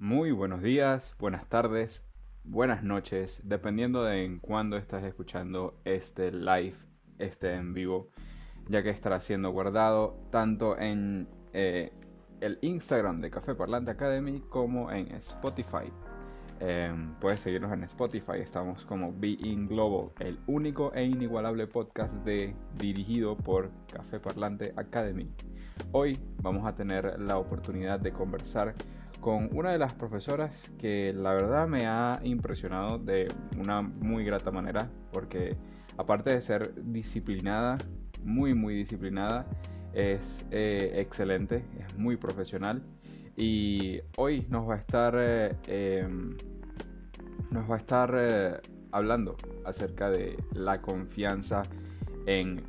Muy 0.00 0.32
buenos 0.32 0.60
días, 0.60 1.14
buenas 1.20 1.48
tardes, 1.48 2.04
buenas 2.42 2.82
noches, 2.82 3.40
dependiendo 3.44 4.02
de 4.02 4.24
en 4.24 4.40
cuándo 4.40 4.76
estás 4.76 5.04
escuchando 5.04 5.80
este 5.84 6.32
live, 6.32 6.74
este 7.18 7.54
en 7.54 7.74
vivo, 7.74 8.08
ya 8.68 8.82
que 8.82 8.90
estará 8.90 9.20
siendo 9.20 9.52
guardado 9.52 10.18
tanto 10.32 10.76
en 10.76 11.28
eh, 11.52 11.92
el 12.40 12.58
Instagram 12.62 13.20
de 13.20 13.30
Café 13.30 13.54
Parlante 13.54 13.92
Academy 13.92 14.40
como 14.48 14.90
en 14.90 15.12
Spotify. 15.12 15.92
Em, 16.58 17.14
puedes 17.20 17.38
seguirnos 17.38 17.72
en 17.72 17.84
Spotify, 17.84 18.38
estamos 18.40 18.84
como 18.86 19.12
Being 19.12 19.68
Global, 19.68 20.10
el 20.18 20.40
único 20.48 20.92
e 20.92 21.04
inigualable 21.04 21.68
podcast 21.68 22.12
de, 22.24 22.52
dirigido 22.78 23.36
por 23.36 23.70
Café 23.92 24.18
Parlante 24.18 24.72
Academy. 24.76 25.30
Hoy 25.92 26.18
vamos 26.42 26.66
a 26.66 26.74
tener 26.74 27.20
la 27.20 27.38
oportunidad 27.38 28.00
de 28.00 28.12
conversar 28.12 28.74
con 29.24 29.48
una 29.56 29.72
de 29.72 29.78
las 29.78 29.94
profesoras 29.94 30.70
que 30.76 31.14
la 31.14 31.32
verdad 31.32 31.66
me 31.66 31.86
ha 31.86 32.20
impresionado 32.24 32.98
de 32.98 33.26
una 33.58 33.80
muy 33.80 34.22
grata 34.22 34.50
manera, 34.50 34.90
porque 35.14 35.56
aparte 35.96 36.34
de 36.34 36.42
ser 36.42 36.74
disciplinada, 36.92 37.78
muy 38.22 38.52
muy 38.52 38.74
disciplinada, 38.74 39.46
es 39.94 40.44
eh, 40.50 40.92
excelente, 40.96 41.64
es 41.80 41.96
muy 41.96 42.18
profesional. 42.18 42.82
Y 43.34 44.02
hoy 44.18 44.46
nos 44.50 44.68
va 44.68 44.74
a 44.74 44.76
estar 44.76 45.14
eh, 45.18 45.56
em, 45.68 46.36
nos 47.50 47.70
va 47.70 47.76
a 47.76 47.78
estar 47.78 48.14
eh, 48.14 48.60
hablando 48.92 49.38
acerca 49.64 50.10
de 50.10 50.36
la 50.52 50.82
confianza 50.82 51.62
en 52.26 52.62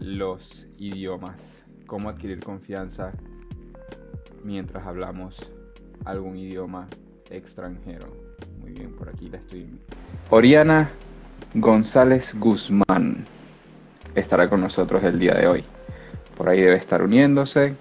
los 0.00 0.66
idiomas, 0.78 1.40
cómo 1.86 2.08
adquirir 2.08 2.40
confianza 2.40 3.12
mientras 4.42 4.84
hablamos 4.84 5.52
algún 6.04 6.36
idioma 6.36 6.86
extranjero. 7.30 8.06
Muy 8.60 8.72
bien, 8.72 8.92
por 8.92 9.08
aquí 9.08 9.28
la 9.28 9.38
estoy. 9.38 9.66
Oriana 10.30 10.90
González 11.54 12.34
Guzmán 12.38 13.24
estará 14.14 14.48
con 14.48 14.60
nosotros 14.60 15.02
el 15.04 15.18
día 15.18 15.34
de 15.34 15.46
hoy. 15.46 15.64
Por 16.36 16.48
ahí 16.48 16.60
debe 16.60 16.76
estar 16.76 17.02
uniéndose. 17.02 17.74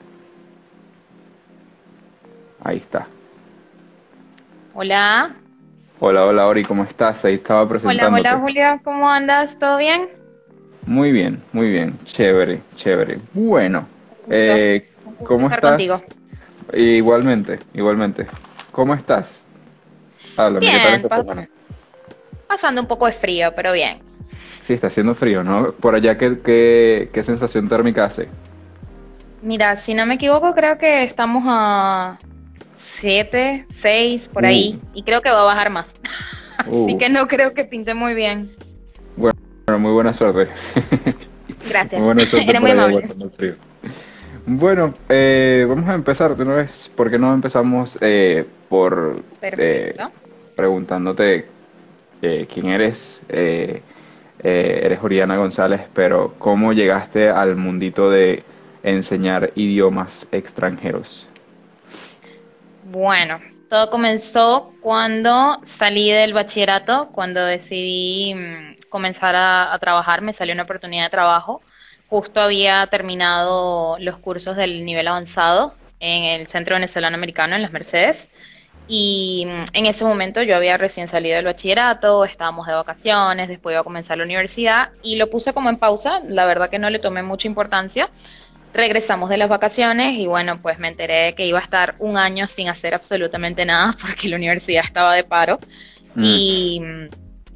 Ahí 2.63 2.77
está. 2.77 3.07
Hola. 4.73 5.35
Hola, 5.99 6.25
hola 6.25 6.47
Ori, 6.47 6.63
¿cómo 6.63 6.83
estás? 6.83 7.23
Ahí 7.25 7.35
estaba 7.35 7.67
presentando. 7.67 8.07
Hola, 8.07 8.35
hola 8.35 8.39
Julia, 8.41 8.81
¿cómo 8.83 9.09
andas? 9.09 9.57
¿Todo 9.59 9.77
bien? 9.77 10.09
Muy 10.85 11.11
bien, 11.11 11.41
muy 11.53 11.69
bien, 11.69 11.97
chévere, 12.03 12.61
chévere. 12.75 13.19
Bueno, 13.33 13.87
eh, 14.29 14.89
¿cómo 15.23 15.47
estás? 15.49 15.71
Contigo. 15.71 15.95
Igualmente, 16.75 17.59
igualmente. 17.73 18.27
¿Cómo 18.71 18.93
estás? 18.93 19.45
bien, 20.59 21.07
pasando 22.47 22.81
un 22.81 22.87
poco 22.87 23.05
de 23.05 23.13
frío, 23.13 23.53
pero 23.55 23.71
bien. 23.71 23.99
Sí, 24.59 24.73
está 24.73 24.87
haciendo 24.87 25.15
frío, 25.15 25.43
¿no? 25.43 25.71
Por 25.71 25.95
allá, 25.95 26.17
¿qué, 26.17 27.09
qué, 27.13 27.23
sensación 27.23 27.69
térmica 27.69 28.03
hace? 28.03 28.27
Mira, 29.41 29.77
si 29.83 29.93
no 29.93 30.05
me 30.05 30.15
equivoco, 30.15 30.53
creo 30.53 30.77
que 30.77 31.03
estamos 31.03 31.43
a 31.47 32.17
7, 32.99 33.67
6, 33.81 34.29
por 34.33 34.45
ahí. 34.45 34.79
Uh. 34.81 34.87
Y 34.95 35.03
creo 35.03 35.21
que 35.21 35.29
va 35.29 35.41
a 35.41 35.45
bajar 35.45 35.69
más. 35.69 35.85
Así 36.57 36.69
uh. 36.71 36.97
que 36.97 37.09
no 37.09 37.27
creo 37.27 37.53
que 37.53 37.63
pinte 37.63 37.93
muy 37.93 38.13
bien. 38.13 38.51
Bueno, 39.15 39.37
muy 39.79 39.91
buena 39.91 40.11
suerte. 40.11 40.51
Gracias. 41.69 42.01
muy 42.01 42.13
buena 42.13 42.25
suerte 42.25 42.49
Eres 42.57 43.15
muy. 43.15 43.29
Frío. 43.29 43.55
Bueno, 44.47 44.93
eh, 45.09 45.65
vamos 45.67 45.89
a 45.89 45.95
empezar 45.95 46.35
de 46.35 46.43
una 46.43 46.53
vez. 46.53 46.91
¿Por 46.95 47.09
qué 47.09 47.17
no 47.17 47.33
empezamos 47.33 47.97
eh, 47.99 48.45
por 48.69 49.23
eh, 49.41 49.97
preguntándote 50.55 51.47
quién 52.21 52.67
eres? 52.67 53.23
eres 53.27 55.03
Oriana 55.03 55.37
González, 55.37 55.81
pero 55.95 56.35
¿cómo 56.37 56.73
llegaste 56.73 57.29
al 57.29 57.55
mundito 57.55 58.11
de 58.11 58.43
enseñar 58.83 59.51
idiomas 59.55 60.27
extranjeros? 60.31 61.27
Bueno, 62.83 63.39
todo 63.69 63.89
comenzó 63.89 64.73
cuando 64.81 65.59
salí 65.65 66.11
del 66.11 66.33
bachillerato, 66.33 67.09
cuando 67.11 67.43
decidí 67.43 68.35
mm, 68.35 68.89
comenzar 68.89 69.35
a 69.35 69.75
trabajar, 69.79 70.21
me 70.21 70.33
salió 70.33 70.53
una 70.53 70.63
oportunidad 70.63 71.05
de 71.05 71.09
trabajo 71.09 71.61
Justo 72.09 72.39
había 72.39 72.87
terminado 72.87 73.97
los 73.99 74.17
cursos 74.17 74.55
del 74.55 74.85
nivel 74.85 75.07
avanzado 75.07 75.73
en 75.99 76.23
el 76.23 76.47
Centro 76.47 76.75
Venezolano 76.75 77.15
Americano 77.15 77.55
en 77.55 77.61
las 77.61 77.71
Mercedes 77.71 78.29
y 78.87 79.45
mm, 79.47 79.65
en 79.73 79.85
ese 79.87 80.05
momento 80.05 80.43
yo 80.43 80.55
había 80.55 80.77
recién 80.77 81.07
salido 81.07 81.35
del 81.35 81.45
bachillerato, 81.45 82.23
estábamos 82.25 82.67
de 82.67 82.73
vacaciones, 82.73 83.47
después 83.47 83.73
iba 83.73 83.81
a 83.81 83.83
comenzar 83.83 84.17
la 84.17 84.23
universidad 84.23 84.89
y 85.01 85.15
lo 85.15 85.29
puse 85.29 85.53
como 85.53 85.69
en 85.69 85.77
pausa, 85.77 86.19
la 86.27 86.45
verdad 86.45 86.69
que 86.69 86.79
no 86.79 86.89
le 86.89 86.99
tomé 86.99 87.23
mucha 87.23 87.47
importancia. 87.47 88.09
Regresamos 88.73 89.29
de 89.29 89.37
las 89.37 89.49
vacaciones 89.49 90.17
y 90.19 90.27
bueno, 90.27 90.61
pues 90.61 90.77
me 90.79 90.89
enteré 90.89 91.33
que 91.33 91.45
iba 91.45 91.59
a 91.59 91.63
estar 91.63 91.95
un 91.99 92.17
año 92.17 92.45
sin 92.47 92.67
hacer 92.67 92.93
absolutamente 92.93 93.65
nada 93.65 93.95
porque 94.01 94.29
la 94.29 94.35
universidad 94.35 94.83
estaba 94.83 95.15
de 95.15 95.23
paro 95.23 95.59
mm. 96.13 96.23
y 96.23 96.79
mm, 96.81 97.09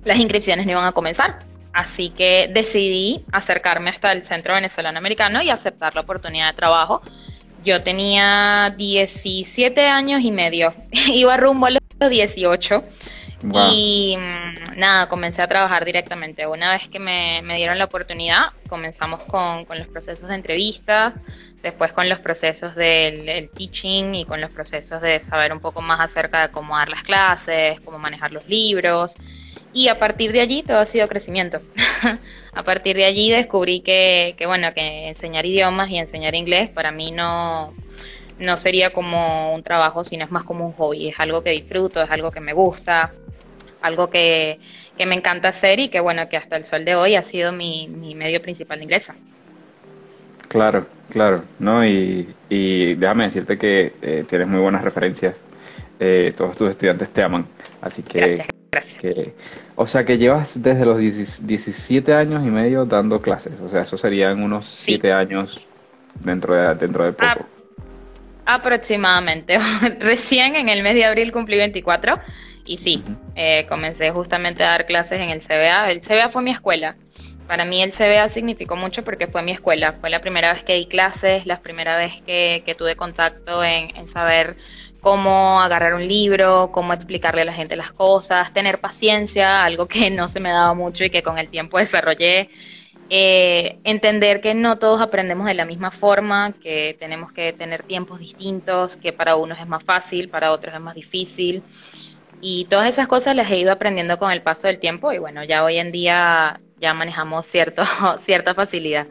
las 0.06 0.18
inscripciones 0.18 0.66
no 0.66 0.72
iban 0.72 0.86
a 0.86 0.94
comenzar. 0.94 1.49
Así 1.74 2.10
que 2.10 2.50
decidí 2.52 3.24
acercarme 3.32 3.92
hasta 3.92 4.12
el 4.12 4.26
Centro 4.26 4.56
Venezolano 4.56 4.98
Americano 4.98 5.42
y 5.42 5.50
aceptar 5.50 5.94
la 5.96 6.02
oportunidad 6.02 6.52
de 6.52 6.58
trabajo. 6.58 7.02
Yo 7.64 7.84
tenía 7.84 8.74
17 8.78 9.88
años 9.88 10.22
y 10.22 10.32
medio, 10.32 10.74
iba 10.92 11.38
rumbo 11.38 11.68
a 11.68 11.72
los 11.72 11.82
18 12.00 12.84
y 13.44 14.18
mm, 14.18 14.80
nada, 14.80 15.08
comencé 15.10 15.42
a 15.42 15.48
trabajar 15.48 15.86
directamente. 15.86 16.48
Una 16.48 16.72
vez 16.72 16.88
que 16.88 17.00
me, 17.00 17.42
dieron 17.56 17.78
la 17.78 17.86
oportunidad, 17.86 18.48
comenzamos 18.68 19.22
con, 19.24 19.66
los 19.70 19.88
procesos 19.88 20.28
de 20.28 20.36
entrevistas, 20.36 21.14
después 21.62 21.94
con 21.94 22.10
los 22.10 22.20
procesos 22.20 22.76
del 22.76 23.50
teaching 23.54 24.16
y 24.16 24.26
con 24.26 24.42
los 24.42 24.50
procesos 24.52 25.02
de 25.02 25.20
saber 25.20 25.54
un 25.54 25.60
poco 25.60 25.82
más 25.82 26.00
acerca 26.00 26.48
de 26.48 26.52
cómo 26.52 26.78
dar 26.78 26.90
las 26.90 27.04
clases, 27.04 27.80
cómo 27.82 28.00
manejar 28.00 28.32
los 28.32 28.48
libros 28.48 29.16
y 29.74 29.88
a 29.88 30.00
partir 30.00 30.32
de 30.32 30.42
allí 30.42 30.64
todo 30.64 30.80
ha 30.80 30.86
sido 30.86 31.08
crecimiento. 31.08 31.62
a 32.54 32.64
partir 32.64 32.96
de 32.96 33.06
allí 33.06 33.30
descubrí 33.30 33.82
que, 33.82 34.36
que, 34.38 34.46
bueno, 34.46 34.74
que 34.74 35.10
enseñar 35.10 35.46
idiomas 35.46 35.90
y 35.90 35.98
enseñar 35.98 36.36
inglés 36.36 36.70
para 36.70 36.92
mí 36.92 37.12
no, 37.12 37.74
no 38.40 38.58
sería 38.58 38.92
como 38.92 39.54
un 39.54 39.64
trabajo, 39.64 40.04
sino 40.04 40.26
es 40.26 40.32
más 40.32 40.44
como 40.44 40.66
un 40.66 40.74
hobby. 40.74 41.10
Es 41.10 41.20
algo 41.20 41.44
que 41.44 41.52
disfruto, 41.52 42.02
es 42.02 42.10
algo 42.10 42.32
que 42.32 42.40
me 42.40 42.54
gusta, 42.54 43.14
algo 43.82 44.10
que, 44.10 44.60
que 44.98 45.06
me 45.06 45.16
encanta 45.16 45.50
hacer 45.50 45.80
y 45.80 45.90
que, 45.90 46.00
bueno, 46.00 46.28
que 46.30 46.38
hasta 46.38 46.58
el 46.58 46.66
sol 46.66 46.84
de 46.84 46.96
hoy 46.96 47.16
ha 47.16 47.24
sido 47.24 47.52
mi, 47.52 47.88
mi 47.88 48.16
medio 48.16 48.42
principal 48.42 48.80
de 48.80 48.86
inglés. 48.86 49.12
Claro, 50.48 50.88
claro, 51.12 51.44
¿no? 51.60 51.86
Y, 51.86 52.34
y 52.50 52.96
déjame 52.96 53.26
decirte 53.26 53.58
que 53.60 53.94
eh, 54.02 54.26
tienes 54.28 54.48
muy 54.48 54.60
buenas 54.60 54.84
referencias. 54.84 55.36
Eh, 56.00 56.34
todos 56.36 56.58
tus 56.58 56.72
estudiantes 56.72 57.10
te 57.12 57.22
aman, 57.22 57.46
así 57.82 58.02
que 58.02 58.46
o 59.76 59.88
sea 59.88 60.04
que 60.06 60.18
llevas 60.18 60.62
desde 60.62 60.86
los 60.86 60.98
17 60.98 62.14
años 62.14 62.46
y 62.46 62.50
medio 62.50 62.86
dando 62.86 63.22
clases. 63.22 63.54
O 63.62 63.70
sea, 63.70 63.82
eso 63.82 63.98
serían 63.98 64.44
unos 64.44 64.66
7 64.66 65.12
años 65.12 65.66
dentro 66.24 66.54
de, 66.54 66.76
dentro 66.76 67.06
de 67.06 67.14
poco. 67.14 67.48
aproximadamente. 68.46 69.58
Recién 70.00 70.56
en 70.56 70.70
el 70.70 70.84
mes 70.84 70.96
de 70.96 71.06
abril 71.06 71.32
cumplí 71.32 71.58
24 71.58 72.20
y 72.66 72.78
sí, 72.78 73.04
eh, 73.36 73.66
comencé 73.68 74.12
justamente 74.12 74.64
a 74.64 74.70
dar 74.72 74.86
clases 74.86 75.20
en 75.20 75.30
el 75.30 75.42
CBA. 75.42 75.92
El 75.92 76.02
CBA 76.02 76.30
fue 76.30 76.44
mi 76.44 76.52
escuela. 76.52 76.96
Para 77.48 77.66
mí 77.66 77.82
el 77.82 77.94
CBA 77.94 78.30
significó 78.30 78.76
mucho 78.76 79.04
porque 79.04 79.26
fue 79.26 79.42
mi 79.42 79.54
escuela. 79.54 79.94
Fue 79.94 80.12
la 80.12 80.22
primera 80.22 80.54
vez 80.54 80.64
que 80.64 80.76
di 80.76 80.86
clases, 80.86 81.48
la 81.48 81.62
primera 81.62 81.98
vez 81.98 82.22
que, 82.28 82.62
que 82.64 82.76
tuve 82.76 82.96
contacto 82.96 83.64
en, 83.64 83.96
en 83.96 84.14
saber 84.14 84.56
cómo 85.02 85.62
agarrar 85.62 85.94
un 85.94 86.08
libro, 86.08 86.72
cómo 86.72 86.94
explicarle 86.94 87.42
a 87.42 87.46
la 87.46 87.54
gente 87.54 87.76
las 87.76 87.92
cosas, 87.92 88.54
tener 88.54 88.80
paciencia, 88.80 89.64
algo 89.64 89.88
que 89.88 90.10
no 90.10 90.30
se 90.30 90.40
me 90.40 90.50
daba 90.50 90.74
mucho 90.74 91.04
y 91.04 91.10
que 91.10 91.24
con 91.24 91.38
el 91.38 91.50
tiempo 91.50 91.78
desarrollé. 91.78 92.50
Eh, 93.12 93.80
entender 93.86 94.40
que 94.40 94.54
no 94.54 94.78
todos 94.78 95.02
aprendemos 95.02 95.48
de 95.48 95.56
la 95.56 95.66
misma 95.66 95.90
forma, 95.90 96.54
que 96.62 96.96
tenemos 97.00 97.32
que 97.32 97.54
tener 97.54 97.84
tiempos 97.84 98.20
distintos, 98.20 98.98
que 98.98 99.14
para 99.14 99.36
unos 99.36 99.60
es 99.60 99.68
más 99.68 99.84
fácil, 99.84 100.30
para 100.30 100.52
otros 100.52 100.76
es 100.76 100.82
más 100.82 100.96
difícil. 100.96 101.64
Y 102.42 102.66
todas 102.66 102.88
esas 102.88 103.08
cosas 103.08 103.36
las 103.36 103.50
he 103.50 103.58
ido 103.58 103.72
aprendiendo 103.72 104.18
con 104.18 104.32
el 104.32 104.42
paso 104.42 104.68
del 104.68 104.80
tiempo 104.80 105.12
y 105.12 105.18
bueno, 105.18 105.44
ya 105.44 105.64
hoy 105.64 105.78
en 105.78 105.92
día 105.92 106.60
ya 106.80 106.94
manejamos 106.94 107.48
cierto, 107.48 107.84
cierta 108.26 108.54
facilidad. 108.54 109.08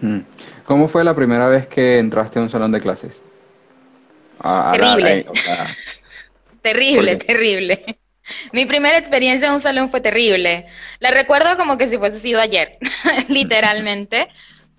Mm. 0.00 0.20
¿Cómo 0.64 0.88
fue 0.88 1.04
la 1.04 1.14
primera 1.14 1.48
vez 1.48 1.66
que 1.66 1.98
entraste 1.98 2.38
a 2.38 2.42
un 2.42 2.50
salón 2.50 2.72
de 2.72 2.80
clases? 2.80 3.25
Terrible. 4.42 5.26
terrible, 6.62 7.16
terrible. 7.16 7.98
Mi 8.52 8.66
primera 8.66 8.98
experiencia 8.98 9.48
en 9.48 9.54
un 9.54 9.62
salón 9.62 9.90
fue 9.90 10.00
terrible. 10.00 10.66
La 10.98 11.10
recuerdo 11.10 11.56
como 11.56 11.78
que 11.78 11.88
si 11.88 11.98
fuese 11.98 12.20
sido 12.20 12.40
ayer, 12.40 12.78
literalmente, 13.28 14.28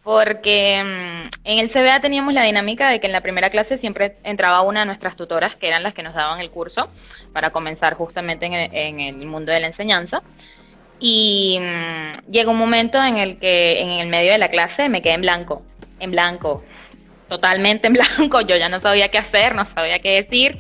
porque 0.04 0.82
mm, 0.84 1.30
en 1.44 1.60
el 1.60 1.70
CBA 1.70 2.00
teníamos 2.02 2.34
la 2.34 2.44
dinámica 2.44 2.90
de 2.90 3.00
que 3.00 3.08
en 3.08 3.14
la 3.14 3.22
primera 3.22 3.50
clase 3.50 3.78
siempre 3.78 4.16
entraba 4.24 4.62
una 4.62 4.82
de 4.82 4.86
nuestras 4.86 5.16
tutoras, 5.16 5.56
que 5.56 5.68
eran 5.68 5.84
las 5.84 5.94
que 5.94 6.04
nos 6.04 6.14
daban 6.14 6.40
el 6.40 6.50
curso, 6.50 6.90
para 7.34 7.52
comenzar 7.52 7.94
justamente 7.96 8.46
en 8.46 9.00
el, 9.00 9.26
mundo 9.26 9.52
de 9.52 9.60
la 9.60 9.68
enseñanza. 9.68 10.22
Y 11.00 11.60
mm, 11.60 12.32
llegó 12.32 12.52
un 12.52 12.58
momento 12.58 13.02
en 13.04 13.18
el 13.18 13.40
que 13.40 13.82
en 13.82 13.90
el 13.90 14.08
medio 14.08 14.32
de 14.32 14.38
la 14.38 14.50
clase 14.50 14.90
me 14.90 15.02
quedé 15.02 15.14
en 15.14 15.22
blanco, 15.22 15.64
en 16.00 16.12
blanco, 16.12 16.64
totalmente 17.28 17.88
en 17.88 17.94
blanco, 17.94 18.42
yo 18.42 18.56
ya 18.56 18.70
no 18.70 18.80
sabía 18.80 19.10
qué 19.10 19.18
hacer, 19.18 19.56
no 19.56 19.66
sabía 19.66 20.00
qué 20.00 20.24
decir. 20.24 20.58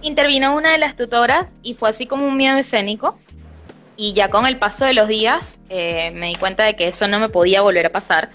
Intervino 0.00 0.54
una 0.54 0.72
de 0.72 0.78
las 0.78 0.96
tutoras 0.96 1.46
y 1.62 1.74
fue 1.74 1.90
así 1.90 2.06
como 2.06 2.26
un 2.26 2.36
miedo 2.36 2.58
escénico. 2.58 3.18
Y 3.96 4.12
ya 4.12 4.28
con 4.28 4.46
el 4.46 4.58
paso 4.58 4.84
de 4.84 4.94
los 4.94 5.08
días 5.08 5.58
eh, 5.68 6.10
me 6.12 6.28
di 6.28 6.34
cuenta 6.34 6.64
de 6.64 6.74
que 6.74 6.88
eso 6.88 7.06
no 7.08 7.18
me 7.18 7.28
podía 7.28 7.62
volver 7.62 7.86
a 7.86 7.90
pasar 7.90 8.30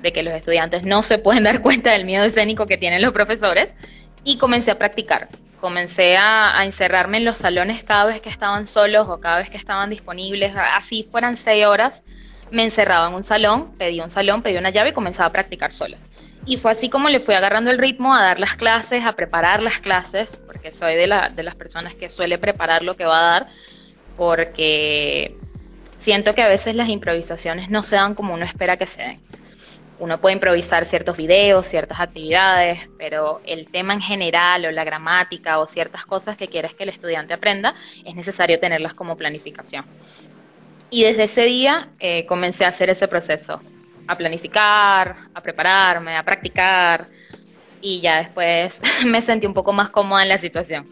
de 0.00 0.12
que 0.12 0.22
los 0.22 0.34
estudiantes 0.34 0.84
no 0.84 1.02
se 1.02 1.18
pueden 1.18 1.44
dar 1.44 1.60
cuenta 1.60 1.92
del 1.92 2.04
miedo 2.04 2.24
escénico 2.24 2.66
que 2.66 2.78
tienen 2.78 3.02
los 3.02 3.12
profesores 3.12 3.70
y 4.24 4.38
comencé 4.38 4.70
a 4.70 4.78
practicar. 4.78 5.28
Comencé 5.60 6.16
a, 6.16 6.64
encerrarme 6.64 7.18
en 7.18 7.24
los 7.24 7.38
salones 7.38 7.82
cada 7.82 8.04
vez 8.04 8.20
que 8.20 8.28
estaban 8.28 8.66
solos 8.68 9.08
o 9.08 9.18
cada 9.18 9.38
vez 9.38 9.50
que 9.50 9.56
estaban 9.56 9.90
disponibles, 9.90 10.54
así 10.56 11.08
fueran 11.10 11.36
seis 11.36 11.66
horas, 11.66 12.00
me 12.52 12.62
encerraba 12.62 13.08
en 13.08 13.14
un 13.14 13.24
salón, 13.24 13.76
pedí 13.76 14.00
un 14.00 14.10
salón, 14.10 14.42
pedí 14.42 14.56
una 14.56 14.70
llave 14.70 14.90
y 14.90 14.92
comenzaba 14.92 15.28
a 15.28 15.32
practicar 15.32 15.72
sola. 15.72 15.98
Y 16.48 16.56
fue 16.56 16.72
así 16.72 16.88
como 16.88 17.10
le 17.10 17.20
fui 17.20 17.34
agarrando 17.34 17.70
el 17.70 17.78
ritmo 17.78 18.14
a 18.14 18.22
dar 18.22 18.40
las 18.40 18.56
clases, 18.56 19.04
a 19.04 19.12
preparar 19.12 19.62
las 19.62 19.78
clases, 19.78 20.34
porque 20.46 20.72
soy 20.72 20.94
de, 20.94 21.06
la, 21.06 21.28
de 21.28 21.42
las 21.42 21.54
personas 21.54 21.94
que 21.94 22.08
suele 22.08 22.38
preparar 22.38 22.82
lo 22.82 22.96
que 22.96 23.04
va 23.04 23.18
a 23.18 23.30
dar, 23.32 23.46
porque 24.16 25.36
siento 26.00 26.32
que 26.32 26.42
a 26.42 26.48
veces 26.48 26.74
las 26.74 26.88
improvisaciones 26.88 27.68
no 27.68 27.82
se 27.82 27.96
dan 27.96 28.14
como 28.14 28.32
uno 28.32 28.46
espera 28.46 28.78
que 28.78 28.86
se 28.86 29.02
den 29.02 29.20
uno 29.98 30.20
puede 30.20 30.34
improvisar 30.34 30.84
ciertos 30.84 31.16
videos, 31.16 31.66
ciertas 31.66 32.00
actividades, 32.00 32.78
pero 32.98 33.40
el 33.44 33.70
tema 33.70 33.94
en 33.94 34.00
general 34.00 34.64
o 34.64 34.70
la 34.70 34.84
gramática 34.84 35.58
o 35.58 35.66
ciertas 35.66 36.04
cosas 36.06 36.36
que 36.36 36.48
quieres 36.48 36.74
que 36.74 36.84
el 36.84 36.90
estudiante 36.90 37.34
aprenda, 37.34 37.74
es 38.04 38.14
necesario 38.14 38.60
tenerlas 38.60 38.94
como 38.94 39.16
planificación. 39.16 39.84
Y 40.90 41.02
desde 41.02 41.24
ese 41.24 41.44
día 41.44 41.88
eh, 41.98 42.26
comencé 42.26 42.64
a 42.64 42.68
hacer 42.68 42.90
ese 42.90 43.08
proceso, 43.08 43.60
a 44.08 44.16
planificar, 44.16 45.14
a 45.34 45.40
prepararme, 45.40 46.16
a 46.16 46.22
practicar, 46.24 47.06
y 47.80 48.00
ya 48.00 48.16
después 48.18 48.80
me 49.06 49.22
sentí 49.22 49.46
un 49.46 49.54
poco 49.54 49.72
más 49.72 49.90
cómoda 49.90 50.22
en 50.22 50.28
la 50.30 50.38
situación. 50.38 50.86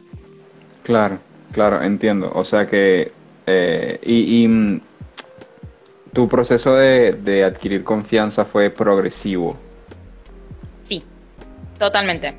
Claro, 0.82 1.18
claro, 1.52 1.82
entiendo. 1.82 2.30
O 2.32 2.44
sea 2.44 2.66
que, 2.66 3.10
eh, 3.46 3.98
y 4.02 4.46
mm, 4.46 4.80
tu 6.12 6.28
proceso 6.28 6.74
de, 6.76 7.44
adquirir 7.44 7.82
confianza 7.82 8.44
fue 8.44 8.70
progresivo. 8.70 9.56
Sí, 10.88 11.02
totalmente. 11.78 12.34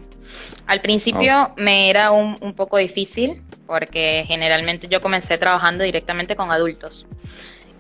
Al 0.66 0.82
principio 0.82 1.54
me 1.58 1.90
era 1.90 2.12
un, 2.12 2.38
un, 2.42 2.54
poco 2.54 2.78
difícil 2.78 3.44
porque 3.66 4.24
generalmente 4.28 4.88
yo 4.88 5.00
comencé 5.02 5.38
trabajando 5.38 5.84
directamente 5.84 6.36
con 6.36 6.52
adultos. 6.52 7.06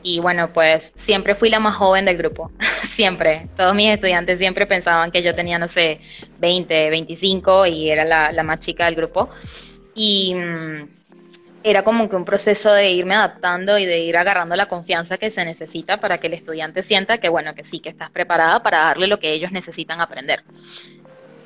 Y 0.09 0.19
bueno, 0.21 0.53
pues 0.53 0.93
siempre 0.95 1.35
fui 1.35 1.49
la 1.49 1.59
más 1.59 1.75
joven 1.75 2.05
del 2.05 2.15
grupo, 2.15 2.49
siempre. 2.95 3.49
Todos 3.57 3.75
mis 3.75 3.93
estudiantes 3.93 4.39
siempre 4.39 4.65
pensaban 4.65 5.11
que 5.11 5.21
yo 5.21 5.35
tenía, 5.35 5.59
no 5.59 5.67
sé, 5.67 5.99
20, 6.39 6.89
25 6.89 7.65
y 7.65 7.89
era 7.89 8.05
la, 8.05 8.31
la 8.31 8.41
más 8.41 8.61
chica 8.61 8.85
del 8.85 8.95
grupo. 8.95 9.29
Y 9.93 10.33
mm, 10.33 10.87
era 11.61 11.83
como 11.83 12.07
que 12.07 12.15
un 12.15 12.23
proceso 12.23 12.71
de 12.71 12.89
irme 12.91 13.15
adaptando 13.15 13.77
y 13.77 13.85
de 13.85 13.99
ir 13.99 14.15
agarrando 14.15 14.55
la 14.55 14.67
confianza 14.67 15.17
que 15.17 15.29
se 15.29 15.43
necesita 15.43 15.99
para 15.99 16.19
que 16.19 16.27
el 16.27 16.35
estudiante 16.35 16.83
sienta 16.83 17.17
que, 17.17 17.27
bueno, 17.27 17.53
que 17.53 17.65
sí, 17.65 17.81
que 17.81 17.89
estás 17.89 18.09
preparada 18.09 18.63
para 18.63 18.85
darle 18.85 19.07
lo 19.07 19.19
que 19.19 19.33
ellos 19.33 19.51
necesitan 19.51 19.99
aprender. 19.99 20.41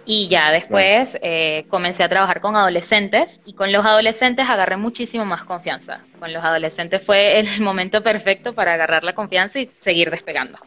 Y 0.05 0.29
ya 0.29 0.51
después 0.51 1.17
eh, 1.21 1.65
comencé 1.69 2.03
a 2.03 2.09
trabajar 2.09 2.41
con 2.41 2.55
adolescentes 2.55 3.39
y 3.45 3.53
con 3.53 3.71
los 3.71 3.85
adolescentes 3.85 4.49
agarré 4.49 4.77
muchísimo 4.77 5.25
más 5.25 5.43
confianza. 5.43 5.99
Con 6.19 6.33
los 6.33 6.43
adolescentes 6.43 7.03
fue 7.05 7.39
el 7.39 7.61
momento 7.61 8.01
perfecto 8.01 8.53
para 8.53 8.73
agarrar 8.73 9.03
la 9.03 9.13
confianza 9.13 9.59
y 9.59 9.69
seguir 9.81 10.09
despegando. 10.09 10.57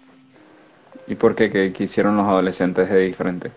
¿Y 1.06 1.16
por 1.16 1.34
qué? 1.34 1.50
¿Qué, 1.50 1.72
qué 1.72 1.84
hicieron 1.84 2.16
los 2.16 2.26
adolescentes 2.26 2.88
de 2.88 3.00
diferente? 3.00 3.50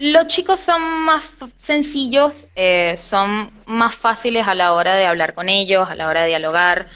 Los 0.00 0.28
chicos 0.28 0.60
son 0.60 0.80
más 1.04 1.24
sencillos, 1.58 2.46
eh, 2.54 2.96
son 2.98 3.50
más 3.66 3.96
fáciles 3.96 4.46
a 4.46 4.54
la 4.54 4.72
hora 4.72 4.94
de 4.94 5.06
hablar 5.06 5.34
con 5.34 5.48
ellos, 5.48 5.88
a 5.90 5.96
la 5.96 6.06
hora 6.06 6.22
de 6.22 6.28
dialogar. 6.28 6.86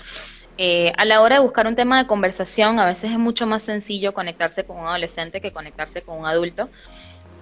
Eh, 0.57 0.93
a 0.97 1.05
la 1.05 1.21
hora 1.21 1.37
de 1.37 1.43
buscar 1.43 1.67
un 1.67 1.75
tema 1.75 1.99
de 1.99 2.07
conversación, 2.07 2.79
a 2.79 2.87
veces 2.87 3.11
es 3.11 3.19
mucho 3.19 3.45
más 3.45 3.65
sencillo 3.65 4.15
conectarse 4.15 4.65
con 4.65 4.79
un 4.79 4.87
adolescente 4.87 5.41
que 5.41 5.51
conectarse 5.51 6.03
con 6.03 6.19
un 6.19 6.27
adulto. 6.27 6.69